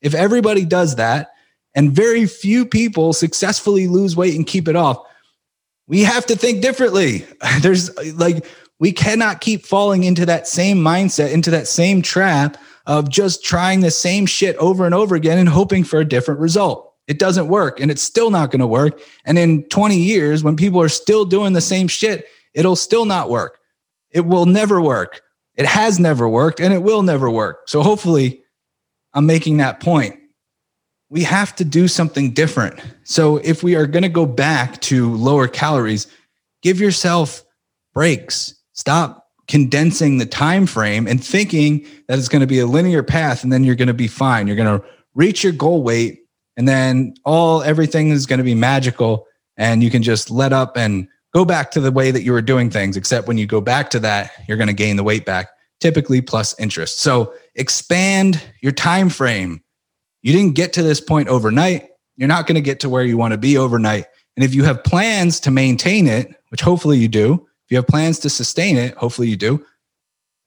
If 0.01 0.13
everybody 0.13 0.65
does 0.65 0.97
that, 0.97 1.29
and 1.73 1.93
very 1.93 2.25
few 2.25 2.65
people 2.65 3.13
successfully 3.13 3.87
lose 3.87 4.17
weight 4.17 4.35
and 4.35 4.45
keep 4.45 4.67
it 4.67 4.75
off, 4.75 4.97
we 5.87 6.03
have 6.03 6.25
to 6.25 6.35
think 6.35 6.61
differently. 6.61 7.25
There's 7.61 7.95
like, 8.17 8.45
we 8.79 8.91
cannot 8.91 9.39
keep 9.39 9.65
falling 9.65 10.03
into 10.03 10.25
that 10.25 10.45
same 10.45 10.79
mindset, 10.79 11.31
into 11.31 11.51
that 11.51 11.69
same 11.69 12.01
trap 12.01 12.57
of 12.87 13.09
just 13.09 13.43
trying 13.43 13.81
the 13.81 13.91
same 13.91 14.25
shit 14.25 14.55
over 14.55 14.85
and 14.85 14.95
over 14.95 15.13
again 15.13 15.37
and 15.37 15.49
hoping 15.49 15.83
for 15.83 15.99
a 15.99 16.05
different 16.05 16.39
result. 16.39 16.93
It 17.05 17.19
doesn't 17.19 17.49
work 17.49 17.79
and 17.79 17.91
it's 17.91 18.01
still 18.01 18.31
not 18.31 18.49
going 18.49 18.61
to 18.61 18.67
work. 18.67 19.01
And 19.25 19.37
in 19.37 19.63
20 19.65 19.97
years, 19.97 20.43
when 20.43 20.55
people 20.55 20.81
are 20.81 20.89
still 20.89 21.25
doing 21.25 21.53
the 21.53 21.61
same 21.61 21.89
shit, 21.89 22.25
it'll 22.53 22.75
still 22.77 23.05
not 23.05 23.29
work. 23.29 23.59
It 24.11 24.21
will 24.21 24.45
never 24.45 24.81
work. 24.81 25.21
It 25.55 25.65
has 25.65 25.99
never 25.99 26.27
worked 26.27 26.59
and 26.59 26.73
it 26.73 26.81
will 26.81 27.03
never 27.03 27.29
work. 27.29 27.67
So 27.67 27.81
hopefully, 27.81 28.41
I'm 29.13 29.25
making 29.25 29.57
that 29.57 29.79
point. 29.79 30.17
We 31.09 31.23
have 31.23 31.55
to 31.57 31.65
do 31.65 31.87
something 31.87 32.33
different. 32.33 32.79
So 33.03 33.37
if 33.37 33.63
we 33.63 33.75
are 33.75 33.87
going 33.87 34.03
to 34.03 34.09
go 34.09 34.25
back 34.25 34.79
to 34.81 35.13
lower 35.15 35.47
calories, 35.47 36.07
give 36.61 36.79
yourself 36.79 37.43
breaks. 37.93 38.53
Stop 38.73 39.26
condensing 39.47 40.17
the 40.17 40.25
time 40.25 40.65
frame 40.65 41.07
and 41.07 41.23
thinking 41.23 41.85
that 42.07 42.19
it's 42.19 42.27
going 42.27 42.41
to 42.41 42.47
be 42.47 42.59
a 42.59 42.65
linear 42.65 43.03
path 43.03 43.43
and 43.43 43.51
then 43.51 43.63
you're 43.63 43.75
going 43.75 43.87
to 43.87 43.93
be 43.93 44.07
fine. 44.07 44.47
You're 44.47 44.55
going 44.55 44.79
to 44.79 44.85
reach 45.15 45.43
your 45.43 45.53
goal 45.53 45.83
weight 45.83 46.19
and 46.57 46.67
then 46.67 47.13
all 47.23 47.63
everything 47.63 48.09
is 48.09 48.25
going 48.25 48.39
to 48.39 48.43
be 48.43 48.55
magical 48.55 49.25
and 49.55 49.81
you 49.81 49.89
can 49.89 50.03
just 50.03 50.29
let 50.29 50.53
up 50.53 50.77
and 50.77 51.07
go 51.33 51.45
back 51.45 51.71
to 51.71 51.79
the 51.79 51.91
way 51.91 52.11
that 52.11 52.23
you 52.23 52.31
were 52.31 52.41
doing 52.41 52.69
things 52.69 52.97
except 52.97 53.27
when 53.27 53.37
you 53.37 53.45
go 53.45 53.61
back 53.61 53.89
to 53.91 53.99
that 53.99 54.31
you're 54.47 54.57
going 54.57 54.67
to 54.67 54.73
gain 54.73 54.95
the 54.95 55.03
weight 55.03 55.25
back 55.25 55.49
typically 55.79 56.21
plus 56.21 56.59
interest. 56.59 56.99
So 56.99 57.33
expand 57.55 58.41
your 58.61 58.71
time 58.71 59.09
frame. 59.09 59.61
You 60.23 60.33
didn't 60.33 60.55
get 60.55 60.73
to 60.73 60.83
this 60.83 60.99
point 60.99 61.29
overnight. 61.29 61.89
You're 62.15 62.27
not 62.27 62.47
going 62.47 62.55
to 62.55 62.61
get 62.61 62.79
to 62.81 62.89
where 62.89 63.03
you 63.03 63.17
want 63.17 63.33
to 63.33 63.37
be 63.37 63.57
overnight. 63.57 64.05
And 64.35 64.43
if 64.43 64.53
you 64.53 64.63
have 64.63 64.83
plans 64.83 65.39
to 65.41 65.51
maintain 65.51 66.07
it 66.07 66.33
which 66.49 66.61
hopefully 66.61 66.97
you 66.97 67.07
do 67.07 67.45
if 67.67 67.71
you 67.71 67.77
have 67.77 67.87
plans 67.87 68.19
to 68.19 68.29
sustain 68.29 68.77
it 68.77 68.95
hopefully 68.95 69.27
you 69.27 69.37
do 69.37 69.65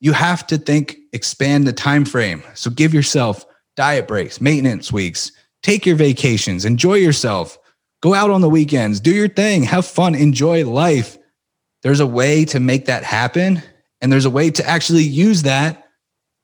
you 0.00 0.12
have 0.12 0.46
to 0.46 0.58
think 0.58 0.96
expand 1.12 1.66
the 1.66 1.72
time 1.72 2.04
frame 2.04 2.42
so 2.54 2.70
give 2.70 2.94
yourself 2.94 3.44
diet 3.76 4.08
breaks 4.08 4.40
maintenance 4.40 4.92
weeks 4.92 5.32
take 5.62 5.86
your 5.86 5.96
vacations 5.96 6.64
enjoy 6.64 6.94
yourself 6.94 7.58
Go 8.00 8.14
out 8.14 8.30
on 8.30 8.40
the 8.40 8.48
weekends, 8.48 8.98
do 8.98 9.10
your 9.10 9.28
thing, 9.28 9.62
have 9.64 9.86
fun, 9.86 10.14
enjoy 10.14 10.64
life. 10.66 11.18
There's 11.82 12.00
a 12.00 12.06
way 12.06 12.44
to 12.46 12.60
make 12.60 12.86
that 12.86 13.04
happen. 13.04 13.62
And 14.00 14.10
there's 14.10 14.24
a 14.24 14.30
way 14.30 14.50
to 14.50 14.66
actually 14.66 15.02
use 15.02 15.42
that 15.42 15.86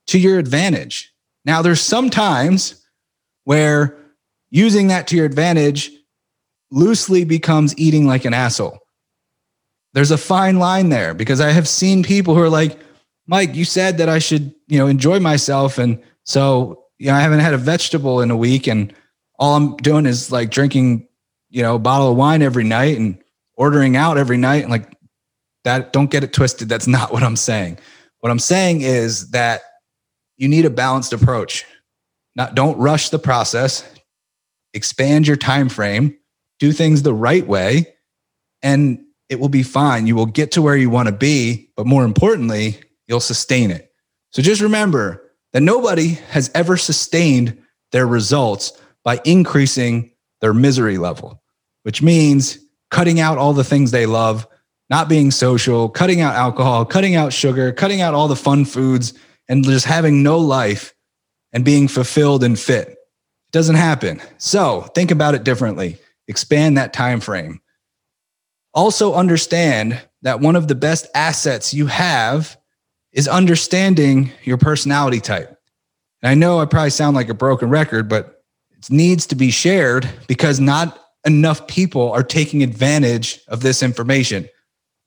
to 0.09 0.19
your 0.19 0.39
advantage. 0.39 1.13
Now, 1.47 1.63
there's 1.63 1.81
some 1.81 2.11
times 2.11 2.87
where 3.45 3.97
using 4.51 4.89
that 4.89 5.07
to 5.09 5.17
your 5.17 5.25
advantage 5.25 5.91
loosely 6.71 7.25
becomes 7.25 7.77
eating 7.79 8.07
like 8.07 8.27
an 8.27 8.35
asshole. 8.35 8.79
There's 9.97 10.13
a 10.13 10.19
fine 10.19 10.61
line 10.61 10.91
there 10.91 11.13
because 11.13 11.41
I 11.41 11.51
have 11.51 11.67
seen 11.67 12.05
people 12.05 12.37
who 12.37 12.43
are 12.43 12.49
like, 12.49 12.79
Mike, 13.27 13.57
you 13.57 13.65
said 13.65 13.99
that 13.99 14.09
I 14.09 14.21
should, 14.21 14.55
you 14.69 14.79
know, 14.79 14.87
enjoy 14.87 15.19
myself. 15.19 15.79
And 15.79 16.01
so, 16.23 16.85
you 16.99 17.09
know, 17.09 17.15
I 17.15 17.21
haven't 17.21 17.41
had 17.41 17.55
a 17.55 17.59
vegetable 17.59 18.21
in 18.21 18.31
a 18.31 18.37
week 18.37 18.69
and 18.69 18.95
all 19.39 19.57
I'm 19.57 19.77
doing 19.79 20.07
is 20.07 20.31
like 20.31 20.51
drinking 20.51 21.09
you 21.49 21.63
know, 21.63 21.77
a 21.77 21.79
bottle 21.79 22.11
of 22.11 22.17
wine 22.17 22.43
every 22.43 22.65
night 22.65 22.99
and 22.99 23.17
ordering 23.55 23.97
out 23.97 24.19
every 24.19 24.37
night 24.37 24.63
and 24.63 24.71
like 24.71 24.93
that 25.65 25.93
don't 25.93 26.11
get 26.11 26.23
it 26.23 26.33
twisted. 26.33 26.69
That's 26.69 26.87
not 26.87 27.13
what 27.13 27.23
I'm 27.23 27.37
saying. 27.37 27.79
What 28.21 28.31
I'm 28.31 28.39
saying 28.39 28.83
is 28.83 29.31
that 29.31 29.63
you 30.37 30.49
need 30.49 30.65
a 30.65 30.71
balanced 30.71 31.13
approach. 31.13 31.65
Not 32.35 32.55
don't 32.55 32.77
rush 32.77 33.09
the 33.09 33.19
process. 33.19 33.89
Expand 34.75 35.27
your 35.27 35.39
time 35.39 35.71
frame, 35.71 36.19
do 36.59 36.73
things 36.73 37.03
the 37.03 37.15
right 37.15 37.47
way, 37.47 37.95
and 38.63 39.06
it 39.29 39.41
will 39.41 39.49
be 39.49 39.63
fine. 39.63 40.07
You 40.07 40.15
will 40.15 40.27
get 40.27 40.53
to 40.53 40.63
where 40.63 40.77
you 40.77 40.91
want 40.91 41.09
to 41.09 41.15
be, 41.15 41.71
but 41.77 41.87
more 41.87 42.05
importantly, 42.05 42.81
you'll 43.07 43.21
sustain 43.21 43.71
it. 43.71 43.93
So 44.31 44.43
just 44.43 44.61
remember 44.61 45.33
that 45.53 45.63
nobody 45.63 46.09
has 46.31 46.51
ever 46.55 46.77
sustained 46.77 47.57
their 47.93 48.07
results 48.07 48.73
by 49.05 49.21
increasing 49.25 50.13
their 50.41 50.53
misery 50.53 50.99
level, 50.99 51.43
which 51.85 52.03
means 52.03 52.59
cutting 52.91 53.21
out 53.21 53.39
all 53.39 53.53
the 53.53 53.65
things 53.65 53.91
they 53.91 54.07
love, 54.07 54.47
not 54.91 55.09
being 55.09 55.31
social, 55.31 55.89
cutting 55.89 56.21
out 56.21 56.35
alcohol, 56.35 56.85
cutting 56.85 57.15
out 57.15 57.33
sugar, 57.33 57.73
cutting 57.73 58.01
out 58.01 58.15
all 58.15 58.29
the 58.29 58.37
fun 58.37 58.65
foods, 58.65 59.15
and 59.49 59.65
just 59.65 59.87
having 59.87 60.23
no 60.23 60.39
life 60.39 60.95
and 61.53 61.65
being 61.65 61.89
fulfilled 61.89 62.45
and 62.45 62.59
fit. 62.59 62.89
It 62.89 63.53
doesn't 63.53 63.77
happen. 63.77 64.21
So 64.39 64.83
think 64.95 65.11
about 65.11 65.35
it 65.35 65.45
differently. 65.45 65.99
Expand 66.29 66.77
that 66.77 66.93
time 66.93 67.21
frame. 67.21 67.61
Also 68.77 69.15
understand 69.15 70.01
that 70.23 70.41
one 70.41 70.55
of 70.55 70.69
the 70.69 70.75
best 70.75 71.09
assets 71.15 71.75
you 71.75 71.87
have 71.87 72.57
is 73.13 73.27
understanding 73.27 74.31
your 74.45 74.59
personality 74.59 75.19
type. 75.19 75.59
And 76.23 76.31
I 76.31 76.35
know 76.35 76.61
I 76.61 76.67
probably 76.67 76.91
sound 76.91 77.17
like 77.17 77.31
a 77.31 77.35
broken 77.35 77.71
record, 77.71 78.09
but 78.09 78.43
it 78.77 78.91
needs 78.91 79.27
to 79.29 79.35
be 79.35 79.51
shared 79.51 80.09
because 80.29 80.61
not 80.61 81.03
enough 81.25 81.67
people 81.67 82.13
are 82.13 82.23
taking 82.23 82.63
advantage 82.63 83.41
of 83.49 83.63
this 83.63 83.83
information. 83.83 84.49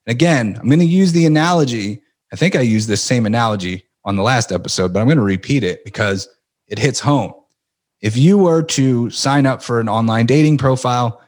Again, 0.08 0.58
I'm 0.60 0.68
going 0.68 0.80
to 0.80 0.86
use 0.86 1.12
the 1.12 1.28
analogy. 1.28 2.02
I 2.34 2.36
think 2.36 2.56
I 2.56 2.62
used 2.62 2.90
this 2.90 3.04
same 3.04 3.28
analogy 3.28 3.86
on 4.04 4.16
the 4.16 4.24
last 4.24 4.52
episode, 4.52 4.92
but 4.92 5.00
I'm 5.00 5.06
going 5.06 5.18
to 5.18 5.24
repeat 5.24 5.64
it 5.64 5.86
because 5.86 6.28
it 6.68 6.80
hits 6.80 7.00
home. 7.00 7.34
If 8.02 8.18
you 8.18 8.38
were 8.40 8.64
to 8.64 9.12
sign 9.12 9.46
up 9.46 9.62
for 9.62 9.80
an 9.80 9.90
online 9.90 10.26
dating 10.26 10.58
profile, 10.58 11.22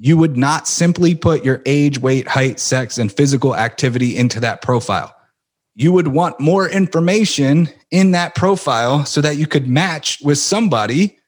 you 0.00 0.16
would 0.16 0.36
not 0.36 0.68
simply 0.68 1.14
put 1.14 1.44
your 1.44 1.60
age, 1.66 1.98
weight, 1.98 2.28
height, 2.28 2.60
sex, 2.60 2.98
and 2.98 3.10
physical 3.10 3.56
activity 3.56 4.16
into 4.16 4.38
that 4.40 4.62
profile. 4.62 5.14
You 5.74 5.92
would 5.92 6.08
want 6.08 6.38
more 6.38 6.68
information 6.68 7.68
in 7.90 8.12
that 8.12 8.34
profile 8.34 9.04
so 9.04 9.20
that 9.20 9.36
you 9.36 9.46
could 9.46 9.68
match 9.68 10.18
with 10.22 10.38
somebody 10.38 11.18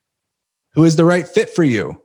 who 0.75 0.85
is 0.85 0.97
the 0.97 1.05
right 1.05 1.27
fit 1.27 1.51
for 1.51 1.65
you. 1.65 2.01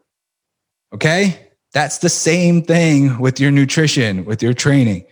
Okay. 0.93 1.39
That's 1.73 1.99
the 1.99 2.09
same 2.09 2.63
thing 2.63 3.19
with 3.19 3.39
your 3.39 3.51
nutrition, 3.51 4.25
with 4.25 4.41
your 4.41 4.53
training. 4.53 5.05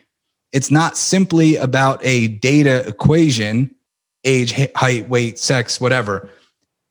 It's 0.54 0.72
not 0.72 0.98
simply 0.98 1.58
about 1.58 2.00
a 2.04 2.30
data 2.30 2.88
equation, 2.88 3.76
age, 4.24 4.54
height, 4.76 5.10
weight, 5.10 5.38
sex, 5.38 5.82
whatever. 5.82 6.30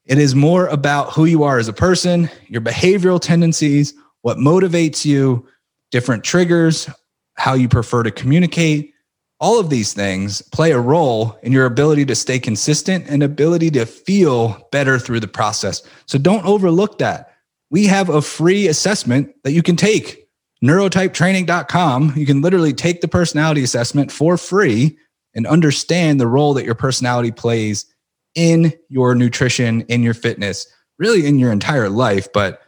It 0.05 0.18
is 0.18 0.35
more 0.35 0.66
about 0.66 1.12
who 1.12 1.25
you 1.25 1.42
are 1.44 1.59
as 1.59 1.68
a 1.68 1.72
person, 1.72 2.29
your 2.48 2.61
behavioral 2.61 3.20
tendencies, 3.20 3.94
what 4.22 4.38
motivates 4.38 5.04
you, 5.04 5.46
different 5.90 6.24
triggers, 6.24 6.88
how 7.35 7.54
you 7.54 7.68
prefer 7.68 8.02
to 8.02 8.11
communicate. 8.11 8.94
All 9.40 9.58
of 9.58 9.70
these 9.70 9.92
things 9.92 10.40
play 10.40 10.70
a 10.70 10.80
role 10.80 11.38
in 11.42 11.52
your 11.52 11.66
ability 11.66 12.06
to 12.06 12.14
stay 12.14 12.38
consistent 12.38 13.06
and 13.08 13.22
ability 13.22 13.70
to 13.72 13.87
feel 13.87 14.68
better 14.70 14.98
through 14.98 15.20
the 15.20 15.28
process. 15.28 15.82
So 16.06 16.18
don't 16.18 16.44
overlook 16.46 16.98
that 16.98 17.32
we 17.72 17.87
have 17.87 18.11
a 18.11 18.20
free 18.20 18.68
assessment 18.68 19.35
that 19.42 19.52
you 19.52 19.62
can 19.62 19.74
take 19.74 20.28
neurotypetraining.com 20.62 22.12
you 22.14 22.24
can 22.24 22.40
literally 22.40 22.72
take 22.72 23.00
the 23.00 23.08
personality 23.08 23.64
assessment 23.64 24.12
for 24.12 24.37
free 24.37 24.96
and 25.35 25.44
understand 25.46 26.20
the 26.20 26.26
role 26.26 26.54
that 26.54 26.64
your 26.64 26.76
personality 26.76 27.32
plays 27.32 27.87
in 28.37 28.72
your 28.88 29.16
nutrition 29.16 29.80
in 29.82 30.04
your 30.04 30.14
fitness 30.14 30.68
really 31.00 31.26
in 31.26 31.38
your 31.38 31.50
entire 31.50 31.88
life 31.88 32.28
but 32.32 32.61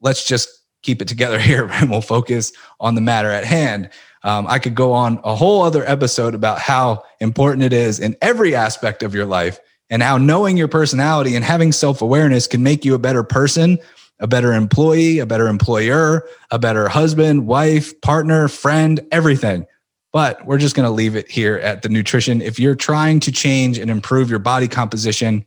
let's 0.00 0.26
just 0.26 0.48
keep 0.86 1.02
it 1.02 1.08
together 1.08 1.38
here 1.50 1.68
and 1.70 1.90
we'll 1.90 2.00
focus 2.00 2.52
on 2.80 2.94
the 2.94 3.00
matter 3.00 3.30
at 3.30 3.44
hand 3.44 3.90
um, 4.22 4.46
i 4.48 4.58
could 4.58 4.74
go 4.74 4.92
on 4.92 5.20
a 5.24 5.34
whole 5.34 5.62
other 5.62 5.84
episode 5.88 6.34
about 6.34 6.58
how 6.58 7.02
important 7.20 7.62
it 7.62 7.72
is 7.72 8.00
in 8.00 8.16
every 8.22 8.54
aspect 8.54 9.02
of 9.02 9.14
your 9.14 9.26
life 9.26 9.58
and 9.90 10.02
how 10.02 10.16
knowing 10.16 10.56
your 10.56 10.68
personality 10.68 11.36
and 11.36 11.44
having 11.44 11.72
self-awareness 11.72 12.46
can 12.46 12.62
make 12.62 12.84
you 12.84 12.94
a 12.94 12.98
better 12.98 13.22
person 13.22 13.78
a 14.20 14.26
better 14.26 14.52
employee, 14.52 15.18
a 15.18 15.26
better 15.26 15.48
employer, 15.48 16.26
a 16.50 16.58
better 16.58 16.88
husband, 16.88 17.46
wife, 17.46 17.98
partner, 18.00 18.48
friend, 18.48 19.00
everything. 19.12 19.66
But 20.12 20.46
we're 20.46 20.58
just 20.58 20.74
going 20.74 20.86
to 20.86 20.92
leave 20.92 21.16
it 21.16 21.30
here 21.30 21.56
at 21.56 21.82
the 21.82 21.88
nutrition. 21.88 22.40
If 22.40 22.58
you're 22.58 22.74
trying 22.74 23.20
to 23.20 23.32
change 23.32 23.78
and 23.78 23.90
improve 23.90 24.30
your 24.30 24.38
body 24.38 24.68
composition, 24.68 25.44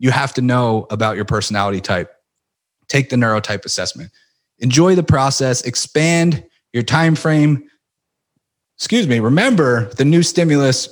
you 0.00 0.10
have 0.10 0.34
to 0.34 0.42
know 0.42 0.86
about 0.90 1.14
your 1.14 1.24
personality 1.24 1.80
type. 1.80 2.12
Take 2.88 3.10
the 3.10 3.16
neurotype 3.16 3.64
assessment. 3.64 4.10
Enjoy 4.62 4.94
the 4.94 5.02
process, 5.02 5.62
expand 5.62 6.44
your 6.72 6.82
time 6.82 7.14
frame. 7.14 7.68
Excuse 8.78 9.06
me, 9.06 9.20
remember 9.20 9.92
the 9.94 10.04
new 10.04 10.22
stimulus 10.22 10.88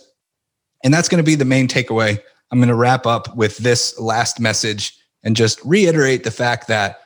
and 0.83 0.93
that's 0.93 1.09
going 1.09 1.23
to 1.23 1.29
be 1.29 1.35
the 1.35 1.45
main 1.45 1.69
takeaway. 1.69 2.21
I'm 2.51 2.59
going 2.59 2.69
to 2.69 2.75
wrap 2.75 3.07
up 3.07 3.37
with 3.37 3.59
this 3.59 3.99
last 3.99 4.41
message 4.41 4.97
and 5.23 5.37
just 5.37 5.61
reiterate 5.65 6.25
the 6.25 6.31
fact 6.31 6.69
that 6.69 7.01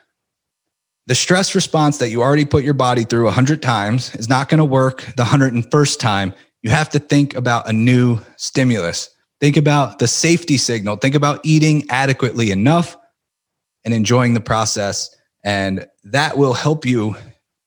the 1.07 1.15
stress 1.15 1.53
response 1.53 1.99
that 1.99 2.09
you 2.09 2.23
already 2.23 2.45
put 2.45 2.63
your 2.63 2.73
body 2.73 3.03
through 3.03 3.25
100 3.25 3.61
times 3.61 4.15
is 4.15 4.27
not 4.27 4.49
going 4.49 4.57
to 4.57 4.65
work 4.65 5.01
the 5.17 5.23
101st 5.23 5.99
time. 5.99 6.33
You 6.63 6.71
have 6.71 6.89
to 6.91 6.99
think 6.99 7.35
about 7.35 7.69
a 7.69 7.73
new 7.73 8.19
stimulus. 8.37 9.09
Think 9.39 9.57
about 9.57 9.99
the 9.99 10.07
safety 10.07 10.57
signal. 10.57 10.95
Think 10.95 11.13
about 11.13 11.41
eating 11.43 11.85
adequately 11.89 12.49
enough 12.49 12.97
and 13.83 13.93
enjoying 13.93 14.33
the 14.33 14.41
process. 14.41 15.14
And 15.45 15.87
that 16.03 16.37
will 16.37 16.53
help 16.53 16.85
you 16.85 17.15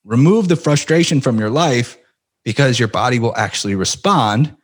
remove 0.04 0.48
the 0.48 0.56
frustration 0.56 1.22
from 1.22 1.38
your 1.38 1.48
life 1.48 1.96
because 2.44 2.78
your 2.78 2.88
body 2.88 3.18
will 3.18 3.34
actually 3.36 3.74
respond 3.74 4.54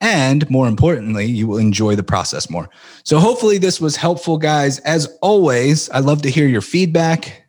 and 0.00 0.48
more 0.48 0.68
importantly, 0.68 1.26
you 1.26 1.48
will 1.48 1.58
enjoy 1.58 1.96
the 1.96 2.04
process 2.04 2.48
more. 2.48 2.68
So, 3.02 3.18
hopefully, 3.18 3.58
this 3.58 3.80
was 3.80 3.96
helpful, 3.96 4.38
guys. 4.38 4.78
As 4.80 5.08
always, 5.20 5.90
I 5.90 5.98
love 5.98 6.22
to 6.22 6.30
hear 6.30 6.46
your 6.46 6.60
feedback. 6.60 7.48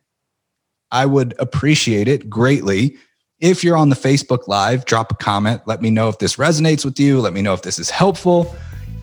I 0.91 1.05
would 1.05 1.35
appreciate 1.37 2.07
it 2.07 2.27
greatly. 2.29 2.97
If 3.39 3.63
you're 3.63 3.77
on 3.77 3.89
the 3.89 3.95
Facebook 3.95 4.47
Live, 4.47 4.85
drop 4.85 5.11
a 5.11 5.15
comment. 5.15 5.61
Let 5.67 5.81
me 5.81 5.91
know 5.91 6.09
if 6.09 6.17
this 6.17 6.37
resonates 6.37 6.83
with 6.83 6.99
you. 6.99 7.21
Let 7.21 7.33
me 7.33 7.41
know 7.41 7.53
if 7.53 7.61
this 7.61 7.77
is 7.77 7.89
helpful. 7.89 8.53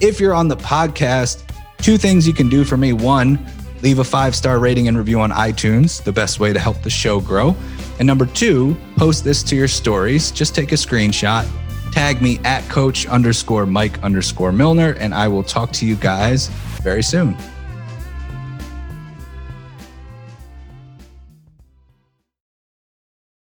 If 0.01 0.19
you're 0.19 0.35
on 0.35 0.49
the 0.49 0.57
podcast, 0.57 1.43
two 1.79 1.97
things 1.97 2.27
you 2.27 2.35
can 2.35 2.49
do 2.49 2.65
for 2.65 2.77
me. 2.77 2.93
One, 2.93 3.39
leave 3.87 4.01
a 4.01 4.05
five 4.05 4.35
star 4.35 4.59
rating 4.59 4.89
and 4.89 4.99
review 4.99 5.21
on 5.21 5.31
iTunes, 5.31 6.03
the 6.03 6.13
best 6.13 6.41
way 6.41 6.53
to 6.53 6.59
help 6.59 6.83
the 6.83 6.91
show 6.91 7.21
grow. 7.21 7.55
And 8.01 8.07
number 8.07 8.27
two, 8.27 8.77
post 8.97 9.23
this 9.23 9.45
to 9.45 9.55
your 9.55 9.69
stories. 9.69 10.33
Just 10.33 10.57
take 10.57 10.73
a 10.73 10.75
screenshot 10.75 11.49
tag 11.93 12.21
me 12.21 12.39
at 12.45 12.63
coach 12.69 13.07
underscore 13.07 13.65
Mike 13.65 14.03
underscore 14.03 14.53
Milner, 14.53 14.97
and 14.99 15.15
I 15.15 15.29
will 15.29 15.43
talk 15.43 15.73
to 15.73 15.87
you 15.87 15.97
guys 15.97 16.49
very 16.83 17.03
soon. 17.03 17.35